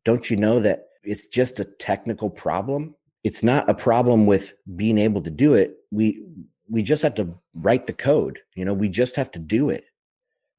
[0.04, 2.94] Don't you know that it's just a technical problem?
[3.24, 5.74] It's not a problem with being able to do it.
[5.90, 6.22] We
[6.68, 8.38] we just have to write the code.
[8.54, 9.84] You know, we just have to do it.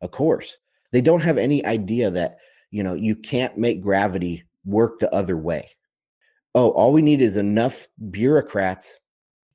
[0.02, 0.58] Of course.
[0.92, 2.38] They don't have any idea that,
[2.72, 5.70] you know, you can't make gravity work the other way.
[6.54, 8.98] Oh, all we need is enough bureaucrats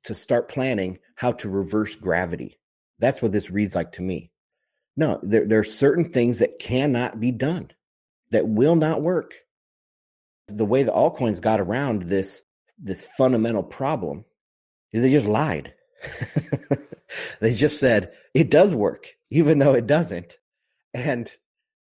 [0.05, 2.59] to start planning how to reverse gravity.
[2.99, 4.31] That's what this reads like to me.
[4.95, 7.71] No, there, there are certain things that cannot be done,
[8.31, 9.33] that will not work.
[10.47, 12.41] The way the altcoins got around this
[12.81, 14.25] this fundamental problem
[14.91, 15.73] is they just lied.
[17.39, 20.37] they just said it does work, even though it doesn't.
[20.93, 21.29] And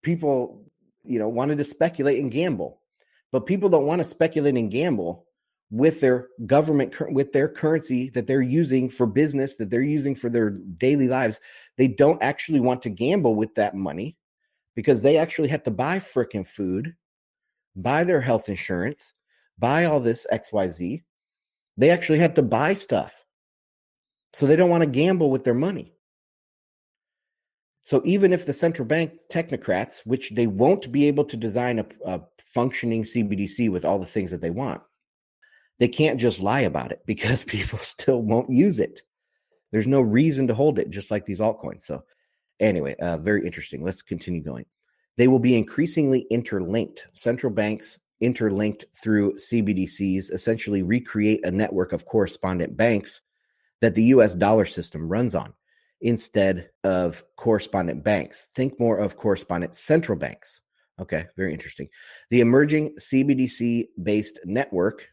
[0.03, 0.65] people,
[1.05, 2.81] you know, wanted to speculate and gamble.
[3.31, 5.27] But people don't want to speculate and gamble
[5.71, 10.29] with their government with their currency that they're using for business that they're using for
[10.29, 11.41] their daily lives.
[11.79, 14.17] They don't actually want to gamble with that money
[14.75, 16.95] because they actually have to buy freaking food
[17.75, 19.15] buy their health insurance
[19.59, 21.03] buy all this xyz
[21.77, 23.25] they actually have to buy stuff.
[24.35, 25.92] So they don't want to gamble with their money
[27.85, 31.87] so even if the central bank technocrats which they won't be able to design a,
[32.07, 34.83] a functioning cbdc with all the things that they want
[35.83, 39.03] they can't just lie about it because people still won't use it.
[39.73, 41.81] There's no reason to hold it, just like these altcoins.
[41.81, 42.05] So,
[42.61, 43.83] anyway, uh, very interesting.
[43.83, 44.67] Let's continue going.
[45.17, 47.07] They will be increasingly interlinked.
[47.15, 53.21] Central banks interlinked through CBDCs essentially recreate a network of correspondent banks
[53.81, 55.53] that the US dollar system runs on
[56.03, 58.49] instead of correspondent banks.
[58.55, 60.61] Think more of correspondent central banks.
[61.01, 61.89] Okay, very interesting.
[62.31, 65.09] The emerging CBDC based network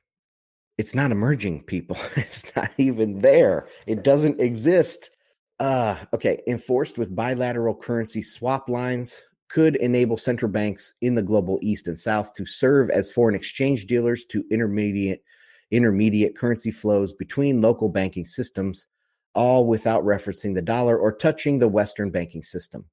[0.80, 5.12] it's not emerging people it's not even there it doesn't exist
[5.60, 11.60] uh okay enforced with bilateral currency swap lines could enable central banks in the global
[11.62, 15.22] east and south to serve as foreign exchange dealers to intermediate
[15.70, 18.88] intermediate currency flows between local banking systems
[19.36, 22.86] all without referencing the dollar or touching the western banking system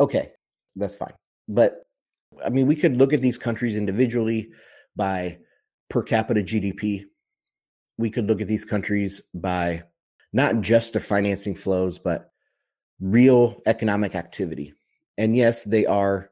[0.00, 0.32] okay
[0.76, 1.14] that's fine
[1.48, 1.86] but
[2.44, 4.48] i mean we could look at these countries individually
[4.96, 5.38] by
[5.88, 7.04] per capita GDP.
[7.98, 9.84] We could look at these countries by
[10.32, 12.30] not just their financing flows, but
[13.00, 14.74] real economic activity.
[15.16, 16.30] And yes, they are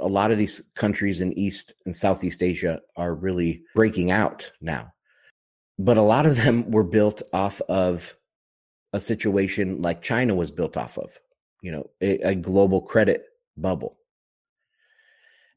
[0.00, 4.92] a lot of these countries in East and Southeast Asia are really breaking out now.
[5.78, 8.14] But a lot of them were built off of
[8.94, 11.18] a situation like China was built off of,
[11.60, 13.24] you know, a, a global credit
[13.56, 13.98] bubble.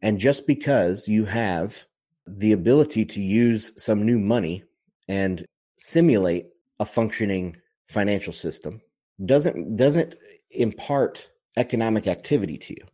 [0.02, 1.86] And just because you have
[2.26, 4.64] the ability to use some new money
[5.08, 5.46] and
[5.78, 6.48] simulate
[6.80, 7.56] a functioning
[7.88, 8.82] financial system
[9.24, 10.16] doesn't doesn't
[10.50, 12.86] impart economic activity to you.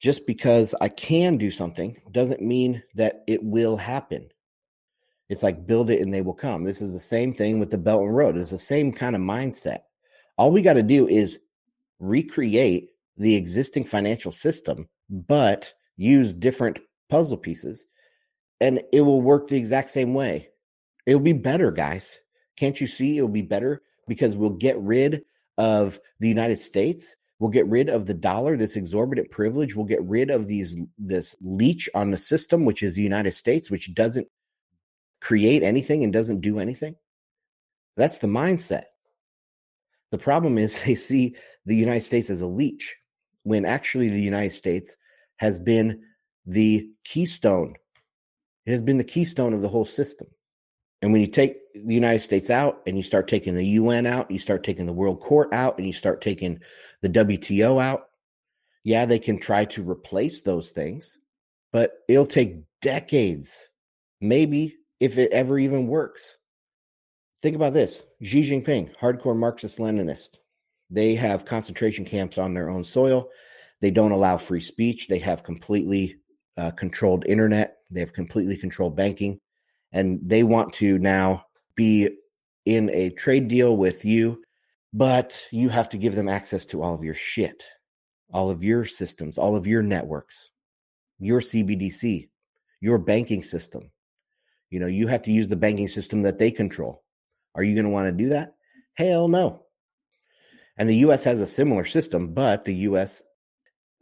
[0.00, 4.28] Just because i can do something doesn't mean that it will happen.
[5.28, 6.62] It's like build it and they will come.
[6.62, 8.36] This is the same thing with the belt and road.
[8.36, 9.80] It's the same kind of mindset
[10.38, 11.38] all we got to do is
[11.98, 16.78] recreate the existing financial system but use different
[17.10, 17.84] puzzle pieces
[18.60, 20.48] and it will work the exact same way.
[21.06, 22.18] It'll be better, guys.
[22.56, 25.22] Can't you see it'll be better because we'll get rid
[25.58, 27.14] of the United States.
[27.38, 29.76] We'll get rid of the dollar, this exorbitant privilege.
[29.76, 33.70] We'll get rid of these this leech on the system, which is the United States,
[33.70, 34.26] which doesn't
[35.20, 36.96] create anything and doesn't do anything.
[37.96, 38.84] That's the mindset.
[40.10, 42.96] The problem is they see the United States as a leech
[43.42, 44.96] when actually the United States
[45.36, 46.02] has been
[46.46, 47.74] the keystone
[48.68, 50.26] it has been the keystone of the whole system.
[51.00, 54.30] And when you take the United States out and you start taking the UN out,
[54.30, 56.60] you start taking the World Court out, and you start taking
[57.00, 58.08] the WTO out,
[58.84, 61.16] yeah, they can try to replace those things,
[61.72, 63.66] but it'll take decades,
[64.20, 66.36] maybe if it ever even works.
[67.40, 70.38] Think about this Xi Jinping, hardcore Marxist Leninist.
[70.90, 73.28] They have concentration camps on their own soil.
[73.80, 75.06] They don't allow free speech.
[75.06, 76.16] They have completely
[76.56, 77.76] uh, controlled internet.
[77.90, 79.38] They have completely controlled banking,
[79.92, 81.44] and they want to now
[81.76, 82.10] be
[82.66, 84.42] in a trade deal with you,
[84.92, 87.64] but you have to give them access to all of your shit,
[88.32, 90.50] all of your systems, all of your networks,
[91.20, 92.28] your CBDC,
[92.80, 93.90] your banking system.
[94.70, 97.04] You know, you have to use the banking system that they control.
[97.58, 98.54] Are you going to want to do that?
[98.94, 99.64] Hell no.
[100.76, 103.20] And the US has a similar system, but the US,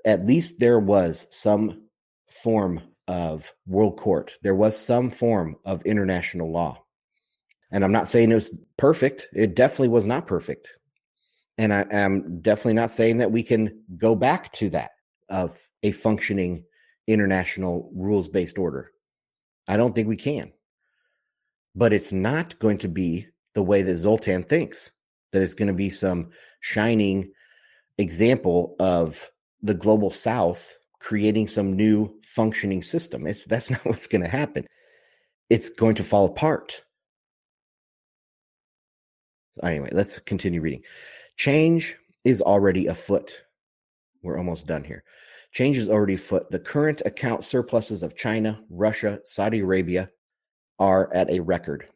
[0.05, 1.89] at least there was some
[2.31, 4.37] form of world court.
[4.43, 6.85] There was some form of international law.
[7.71, 9.27] And I'm not saying it was perfect.
[9.33, 10.69] It definitely was not perfect.
[11.57, 14.91] And I am definitely not saying that we can go back to that
[15.31, 16.63] of a functioning
[17.07, 18.91] international rules based order.
[19.67, 20.53] I don't think we can.
[21.75, 24.93] But it's not going to be the way that Zoltan thinks,
[25.33, 26.29] that it's going to be some
[26.61, 27.33] shining
[27.97, 29.31] example of
[29.63, 33.27] the global south creating some new functioning system.
[33.27, 34.67] It's that's not what's going to happen.
[35.49, 36.83] It's going to fall apart.
[39.63, 40.83] Anyway, let's continue reading.
[41.39, 43.43] Change is already afoot.
[44.23, 45.03] We're almost done here.
[45.53, 46.51] Change is already afoot.
[46.51, 50.11] The current account surpluses of China, Russia, Saudi Arabia
[50.79, 51.89] are at a record.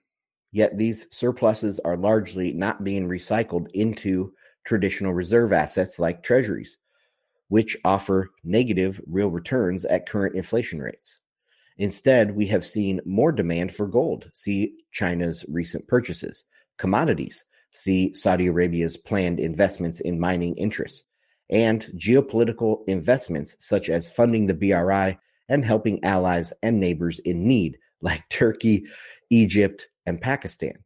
[0.52, 4.32] Yet these surpluses are largely not being recycled into
[4.64, 6.76] traditional reserve assets like treasuries,
[7.48, 11.18] which offer negative real returns at current inflation rates.
[11.78, 14.30] Instead, we have seen more demand for gold.
[14.34, 16.44] See China's recent purchases,
[16.76, 21.04] commodities, see Saudi Arabia's planned investments in mining interests,
[21.48, 27.78] and geopolitical investments such as funding the BRI and helping allies and neighbors in need
[28.02, 28.86] like Turkey,
[29.30, 30.84] Egypt, and Pakistan.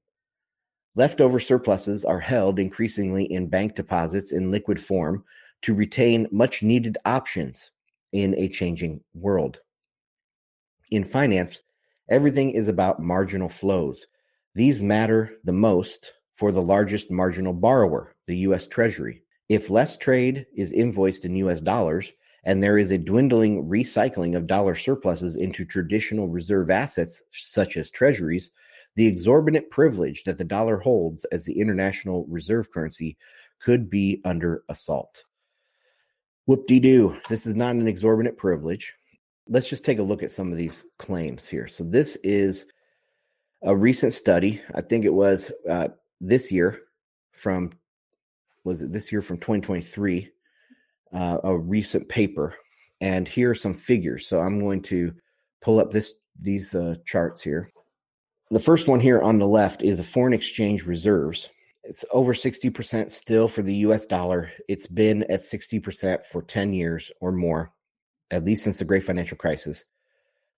[0.97, 5.25] Leftover surpluses are held increasingly in bank deposits in liquid form
[5.63, 7.71] to retain much needed options
[8.13, 9.59] in a changing world.
[10.91, 11.65] In finance,
[12.09, 14.07] everything is about marginal flows.
[14.55, 18.69] These matter the most for the largest marginal borrower, the U.S.
[18.69, 19.23] Treasury.
[19.49, 21.61] If less trade is invoiced in U.S.
[21.61, 22.13] dollars
[22.45, 27.91] and there is a dwindling recycling of dollar surpluses into traditional reserve assets such as
[27.91, 28.51] treasuries,
[28.97, 33.17] the exorbitant privilege that the dollar holds as the international reserve currency
[33.61, 35.25] could be under assault.
[36.47, 37.17] Whoop de doo.
[37.29, 38.93] This is not an exorbitant privilege.
[39.49, 41.67] Let's just take a look at some of these claims here.
[41.67, 42.67] So, this is
[43.63, 44.63] a recent study.
[44.75, 45.89] I think it was uh,
[46.21, 46.81] this year
[47.33, 47.73] from
[48.65, 50.31] was it this year from 2023
[51.13, 52.55] uh, a recent paper
[53.01, 55.13] and here are some figures so i'm going to
[55.61, 57.71] pull up this these uh, charts here
[58.55, 61.51] the first one here on the left is a foreign exchange reserves.
[61.83, 64.53] It's over 60% still for the us dollar.
[64.69, 67.73] It's been at 60% for 10 years or more
[68.31, 69.85] at least since the great financial crisis.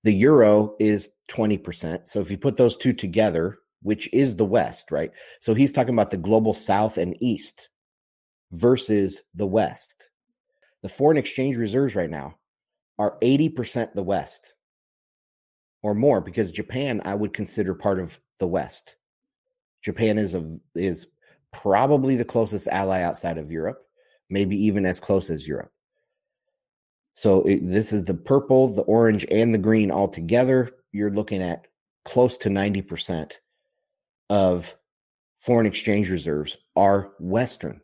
[0.05, 4.91] The euro is 20% so if you put those two together which is the West,
[4.91, 5.13] right?
[5.41, 7.69] So he's talking about the global South and East
[8.53, 10.11] versus the West.
[10.83, 12.37] The foreign exchange reserves right now
[12.99, 14.55] are 80% the West
[15.87, 18.97] or more because Japan I would consider part of the West.
[19.85, 21.07] Japan is a is
[21.53, 23.87] probably the closest ally outside of Europe,
[24.29, 25.71] maybe even as close as Europe.
[27.15, 30.73] So it, this is the purple, the orange, and the green all together.
[30.91, 31.69] You're looking at
[32.05, 33.31] close to 90%
[34.29, 34.77] of
[35.39, 37.81] foreign exchange reserves are Western.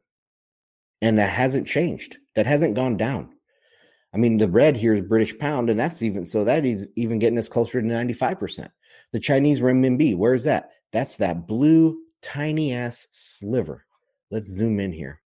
[1.00, 2.16] And that hasn't changed.
[2.34, 3.31] That hasn't gone down.
[4.14, 7.18] I mean, the red here is British pound, and that's even so that is even
[7.18, 8.68] getting us closer to 95%.
[9.12, 10.70] The Chinese renminbi, where is that?
[10.92, 13.84] That's that blue tiny ass sliver.
[14.30, 15.20] Let's zoom in here.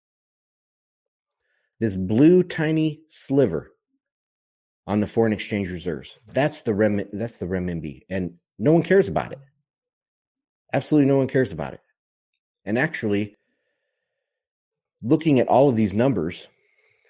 [1.80, 3.72] This blue tiny sliver
[4.88, 6.18] on the foreign exchange reserves.
[6.28, 8.02] That's the rem that's the renminbi.
[8.10, 9.40] And no one cares about it.
[10.74, 11.82] Absolutely no one cares about it.
[12.66, 13.36] And actually,
[15.02, 16.48] looking at all of these numbers,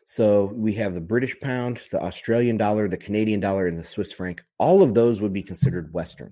[0.06, 4.12] so we have the British pound, the Australian dollar, the Canadian dollar, and the Swiss
[4.12, 4.43] franc.
[4.60, 6.32] All of those would be considered Western.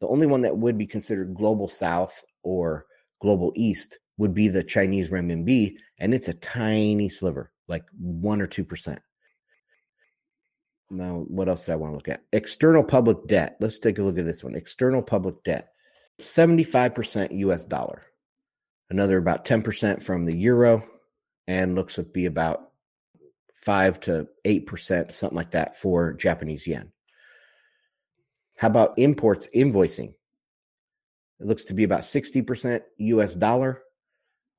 [0.00, 2.86] The only one that would be considered global South or
[3.20, 8.46] global East would be the Chinese renminbi, and it's a tiny sliver, like one or
[8.46, 9.00] two percent.
[10.88, 12.22] Now, what else did I want to look at?
[12.32, 13.56] External public debt.
[13.60, 14.54] Let's take a look at this one.
[14.54, 15.72] External public debt.
[16.22, 18.02] 75% US dollar,
[18.88, 20.84] another about 10% from the euro,
[21.48, 22.67] and looks to be about
[23.68, 26.90] 5 to 8%, something like that, for Japanese yen.
[28.56, 30.14] How about imports invoicing?
[31.38, 33.82] It looks to be about 60% US dollar,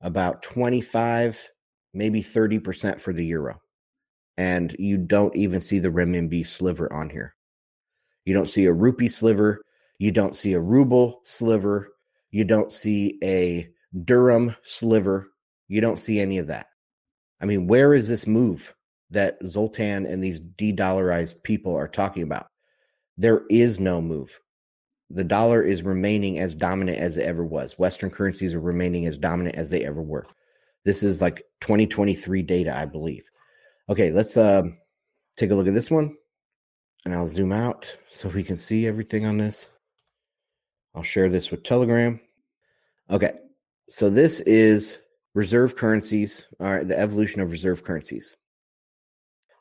[0.00, 1.44] about 25,
[1.92, 3.60] maybe 30% for the euro.
[4.36, 7.34] And you don't even see the renminbi sliver on here.
[8.24, 9.60] You don't see a rupee sliver.
[9.98, 11.88] You don't see a ruble sliver.
[12.30, 13.70] You don't see a
[14.04, 15.32] dirham sliver.
[15.66, 16.68] You don't see any of that.
[17.40, 18.72] I mean, where is this move
[19.10, 22.46] that Zoltan and these de dollarized people are talking about?
[23.16, 24.38] There is no move.
[25.10, 27.78] The dollar is remaining as dominant as it ever was.
[27.78, 30.26] Western currencies are remaining as dominant as they ever were.
[30.84, 33.28] This is like 2023 data, I believe.
[33.88, 34.62] Okay, let's uh,
[35.36, 36.16] take a look at this one
[37.04, 39.68] and I'll zoom out so we can see everything on this.
[40.94, 42.20] I'll share this with Telegram.
[43.10, 43.32] Okay.
[43.88, 44.98] So this is
[45.34, 48.36] reserve currencies, all right, the evolution of reserve currencies.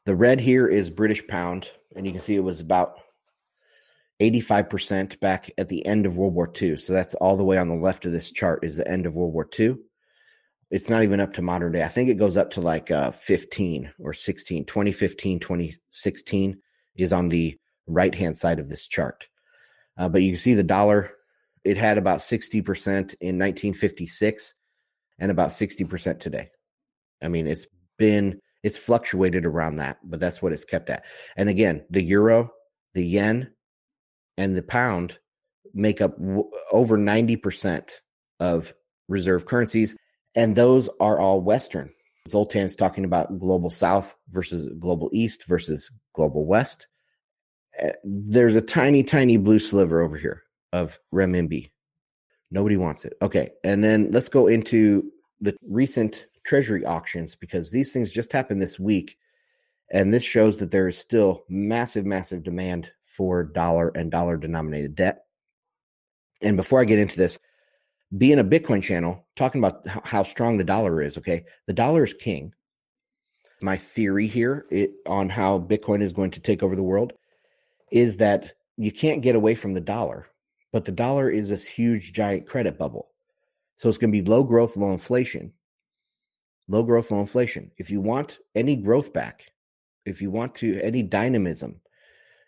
[0.10, 2.96] The red here is British pound, and you can see it was about
[4.20, 6.78] 85% back at the end of World War II.
[6.78, 9.16] So that's all the way on the left of this chart is the end of
[9.16, 9.76] World War II.
[10.72, 11.84] It's not even up to modern day.
[11.84, 14.66] I think it goes up to like uh, 15 or 16.
[14.66, 16.60] 2015, 2016
[16.96, 17.56] is on the
[17.86, 19.28] right hand side of this chart.
[19.96, 21.12] Uh, but you can see the dollar,
[21.64, 22.58] it had about 60%
[22.88, 24.56] in 1956
[25.20, 26.50] and about 60% today.
[27.22, 27.68] I mean, it's
[28.00, 31.06] been, it's fluctuated around that, but that's what it's kept at.
[31.38, 32.52] And again, the euro,
[32.94, 33.52] the yen,
[34.38, 35.20] and the pound
[35.74, 37.90] make up w- over 90%
[38.40, 38.74] of
[39.08, 39.96] reserve currencies.
[40.36, 41.92] And those are all Western.
[42.28, 46.88] Zoltan's talking about global South versus global East versus global West.
[47.82, 50.44] Uh, there's a tiny, tiny blue sliver over here
[50.74, 51.72] of renminbi.
[52.52, 53.14] Nobody wants it.
[53.22, 53.52] Okay.
[53.64, 58.80] And then let's go into the recent treasury auctions because these things just happened this
[58.80, 59.18] week.
[59.92, 64.96] And this shows that there is still massive, massive demand for dollar and dollar denominated
[64.96, 65.26] debt.
[66.42, 67.40] And before I get into this,
[68.16, 71.46] being a Bitcoin channel, talking about how strong the dollar is, okay?
[71.68, 72.54] The dollar is king.
[73.62, 77.14] My theory here it, on how Bitcoin is going to take over the world
[77.92, 80.28] is that you can't get away from the dollar,
[80.72, 83.10] but the dollar is this huge, giant credit bubble.
[83.78, 85.54] So it's going to be low growth, low inflation.
[86.70, 87.72] Low growth, low inflation.
[87.78, 89.52] If you want any growth back,
[90.06, 91.82] if you want to any dynamism,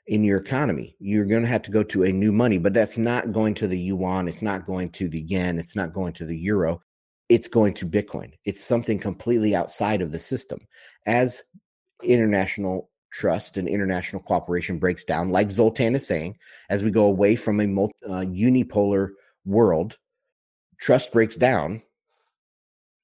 [0.07, 0.95] in your economy.
[0.99, 3.67] You're going to have to go to a new money, but that's not going to
[3.67, 4.27] the yuan.
[4.27, 5.59] It's not going to the yen.
[5.59, 6.81] It's not going to the euro.
[7.29, 8.33] It's going to Bitcoin.
[8.43, 10.59] It's something completely outside of the system.
[11.05, 11.41] As
[12.03, 16.35] international trust and international cooperation breaks down, like Zoltan is saying,
[16.69, 19.11] as we go away from a multi, uh, unipolar
[19.45, 19.97] world,
[20.79, 21.81] trust breaks down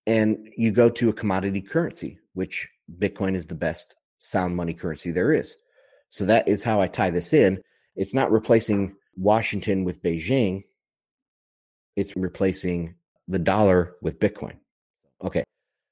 [0.07, 5.11] and you go to a commodity currency, which Bitcoin is the best sound money currency
[5.11, 5.55] there is.
[6.09, 7.61] So that is how I tie this in.
[7.95, 10.63] It's not replacing Washington with Beijing,
[11.95, 12.95] it's replacing
[13.27, 14.57] the dollar with Bitcoin.
[15.23, 15.43] Okay.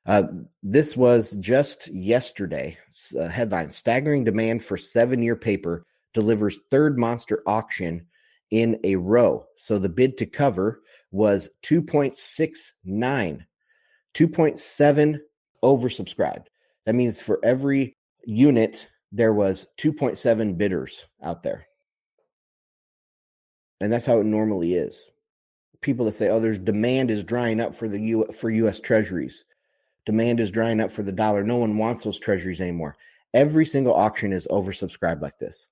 [0.06, 0.24] Uh,
[0.62, 2.78] this was just yesterday.
[3.20, 8.06] Uh, headline Staggering demand for seven year paper delivers third monster auction
[8.52, 9.46] in a row.
[9.58, 13.46] So the bid to cover was 2.69,
[14.16, 15.20] 2.7
[15.64, 16.46] oversubscribed.
[16.86, 21.68] That means for every unit there was 2.7 bidders out there.
[23.82, 25.08] And that's how it normally is.
[25.82, 29.44] People that say, "Oh, there's demand is drying up for the U for US treasuries.
[30.06, 31.44] Demand is drying up for the dollar.
[31.44, 32.96] No one wants those treasuries anymore."
[33.34, 35.68] Every single auction is oversubscribed like this.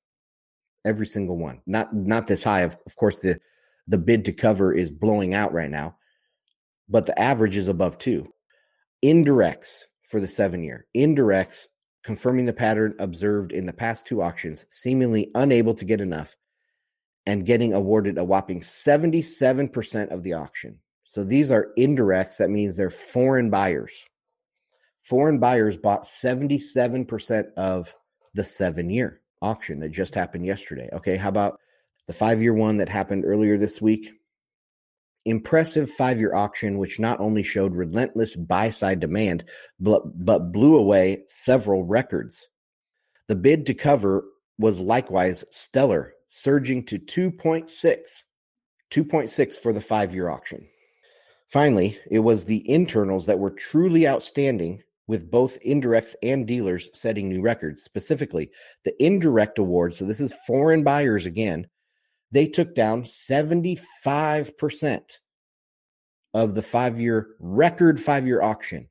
[0.85, 1.61] Every single one.
[1.65, 2.61] Not not this high.
[2.61, 3.39] Of, of course the
[3.87, 5.97] the bid to cover is blowing out right now,
[6.89, 8.32] but the average is above 2.
[9.03, 10.85] Indirects for the 7 year.
[10.95, 11.67] Indirects
[12.03, 16.35] confirming the pattern observed in the past two auctions, seemingly unable to get enough
[17.25, 20.79] and getting awarded a whopping 77% of the auction.
[21.05, 22.37] So these are indirects.
[22.37, 23.93] That means they're foreign buyers.
[25.01, 27.93] Foreign buyers bought 77% of
[28.33, 30.89] the seven year auction that just happened yesterday.
[30.93, 31.59] Okay, how about
[32.07, 34.11] the five year one that happened earlier this week?
[35.25, 39.45] Impressive five year auction, which not only showed relentless buy side demand,
[39.79, 42.47] but, but blew away several records.
[43.27, 44.25] The bid to cover
[44.57, 47.69] was likewise stellar, surging to 2.6,
[48.91, 50.67] 2.6 for the five year auction.
[51.47, 57.27] Finally, it was the internals that were truly outstanding, with both indirects and dealers setting
[57.27, 57.83] new records.
[57.83, 58.49] Specifically,
[58.85, 61.67] the indirect awards, so this is foreign buyers again,
[62.33, 65.01] they took down 75%
[66.33, 68.89] of the five year record five year auction.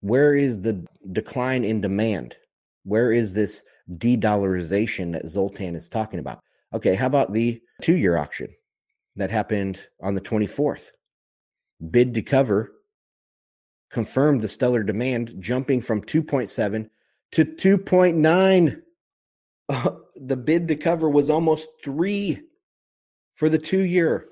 [0.00, 2.36] Where is the decline in demand?
[2.84, 3.62] Where is this
[3.98, 6.40] de dollarization that Zoltan is talking about?
[6.72, 8.48] Okay, how about the two year auction
[9.16, 10.90] that happened on the 24th?
[11.90, 12.72] Bid to cover
[13.90, 16.88] confirmed the stellar demand, jumping from 2.7
[17.32, 18.80] to 2.9.
[20.16, 22.40] the bid to cover was almost three
[23.34, 24.26] for the two year,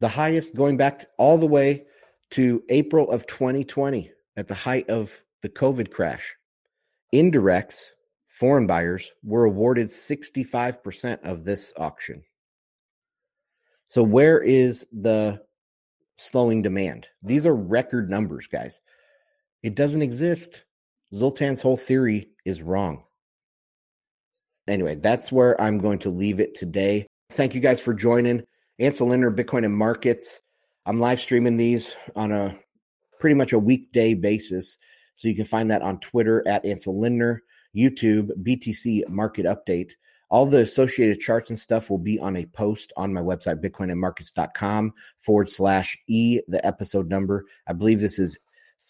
[0.00, 1.84] the highest going back all the way
[2.30, 6.34] to April of 2020 at the height of the COVID crash.
[7.14, 7.86] Indirects,
[8.28, 12.22] foreign buyers, were awarded 65% of this auction.
[13.88, 15.42] So, where is the
[16.16, 17.08] slowing demand?
[17.22, 18.80] These are record numbers, guys.
[19.62, 20.64] It doesn't exist.
[21.12, 23.02] Zoltan's whole theory is wrong.
[24.68, 27.06] Anyway, that's where I'm going to leave it today.
[27.32, 28.42] Thank you guys for joining.
[28.80, 30.40] Ansel Lindner, Bitcoin and Markets.
[30.84, 32.58] I'm live streaming these on a
[33.20, 34.78] pretty much a weekday basis.
[35.14, 39.92] So you can find that on Twitter at Ansel Lindner, YouTube, BTC Market Update.
[40.28, 44.92] All the associated charts and stuff will be on a post on my website, bitcoinandmarkets.com
[45.18, 47.44] forward slash E, the episode number.
[47.68, 48.38] I believe this is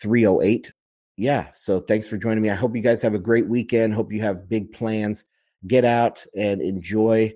[0.00, 0.72] 308.
[1.18, 1.48] Yeah.
[1.54, 2.48] So thanks for joining me.
[2.48, 3.92] I hope you guys have a great weekend.
[3.92, 5.26] Hope you have big plans.
[5.66, 7.34] Get out and enjoy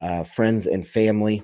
[0.00, 1.42] uh, friends and family.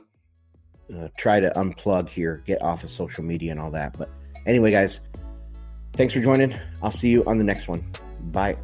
[0.94, 3.96] Uh, try to unplug here, get off of social media and all that.
[3.98, 4.08] But
[4.46, 5.00] anyway, guys,
[5.94, 6.54] thanks for joining.
[6.82, 7.84] I'll see you on the next one.
[8.30, 8.56] Bye.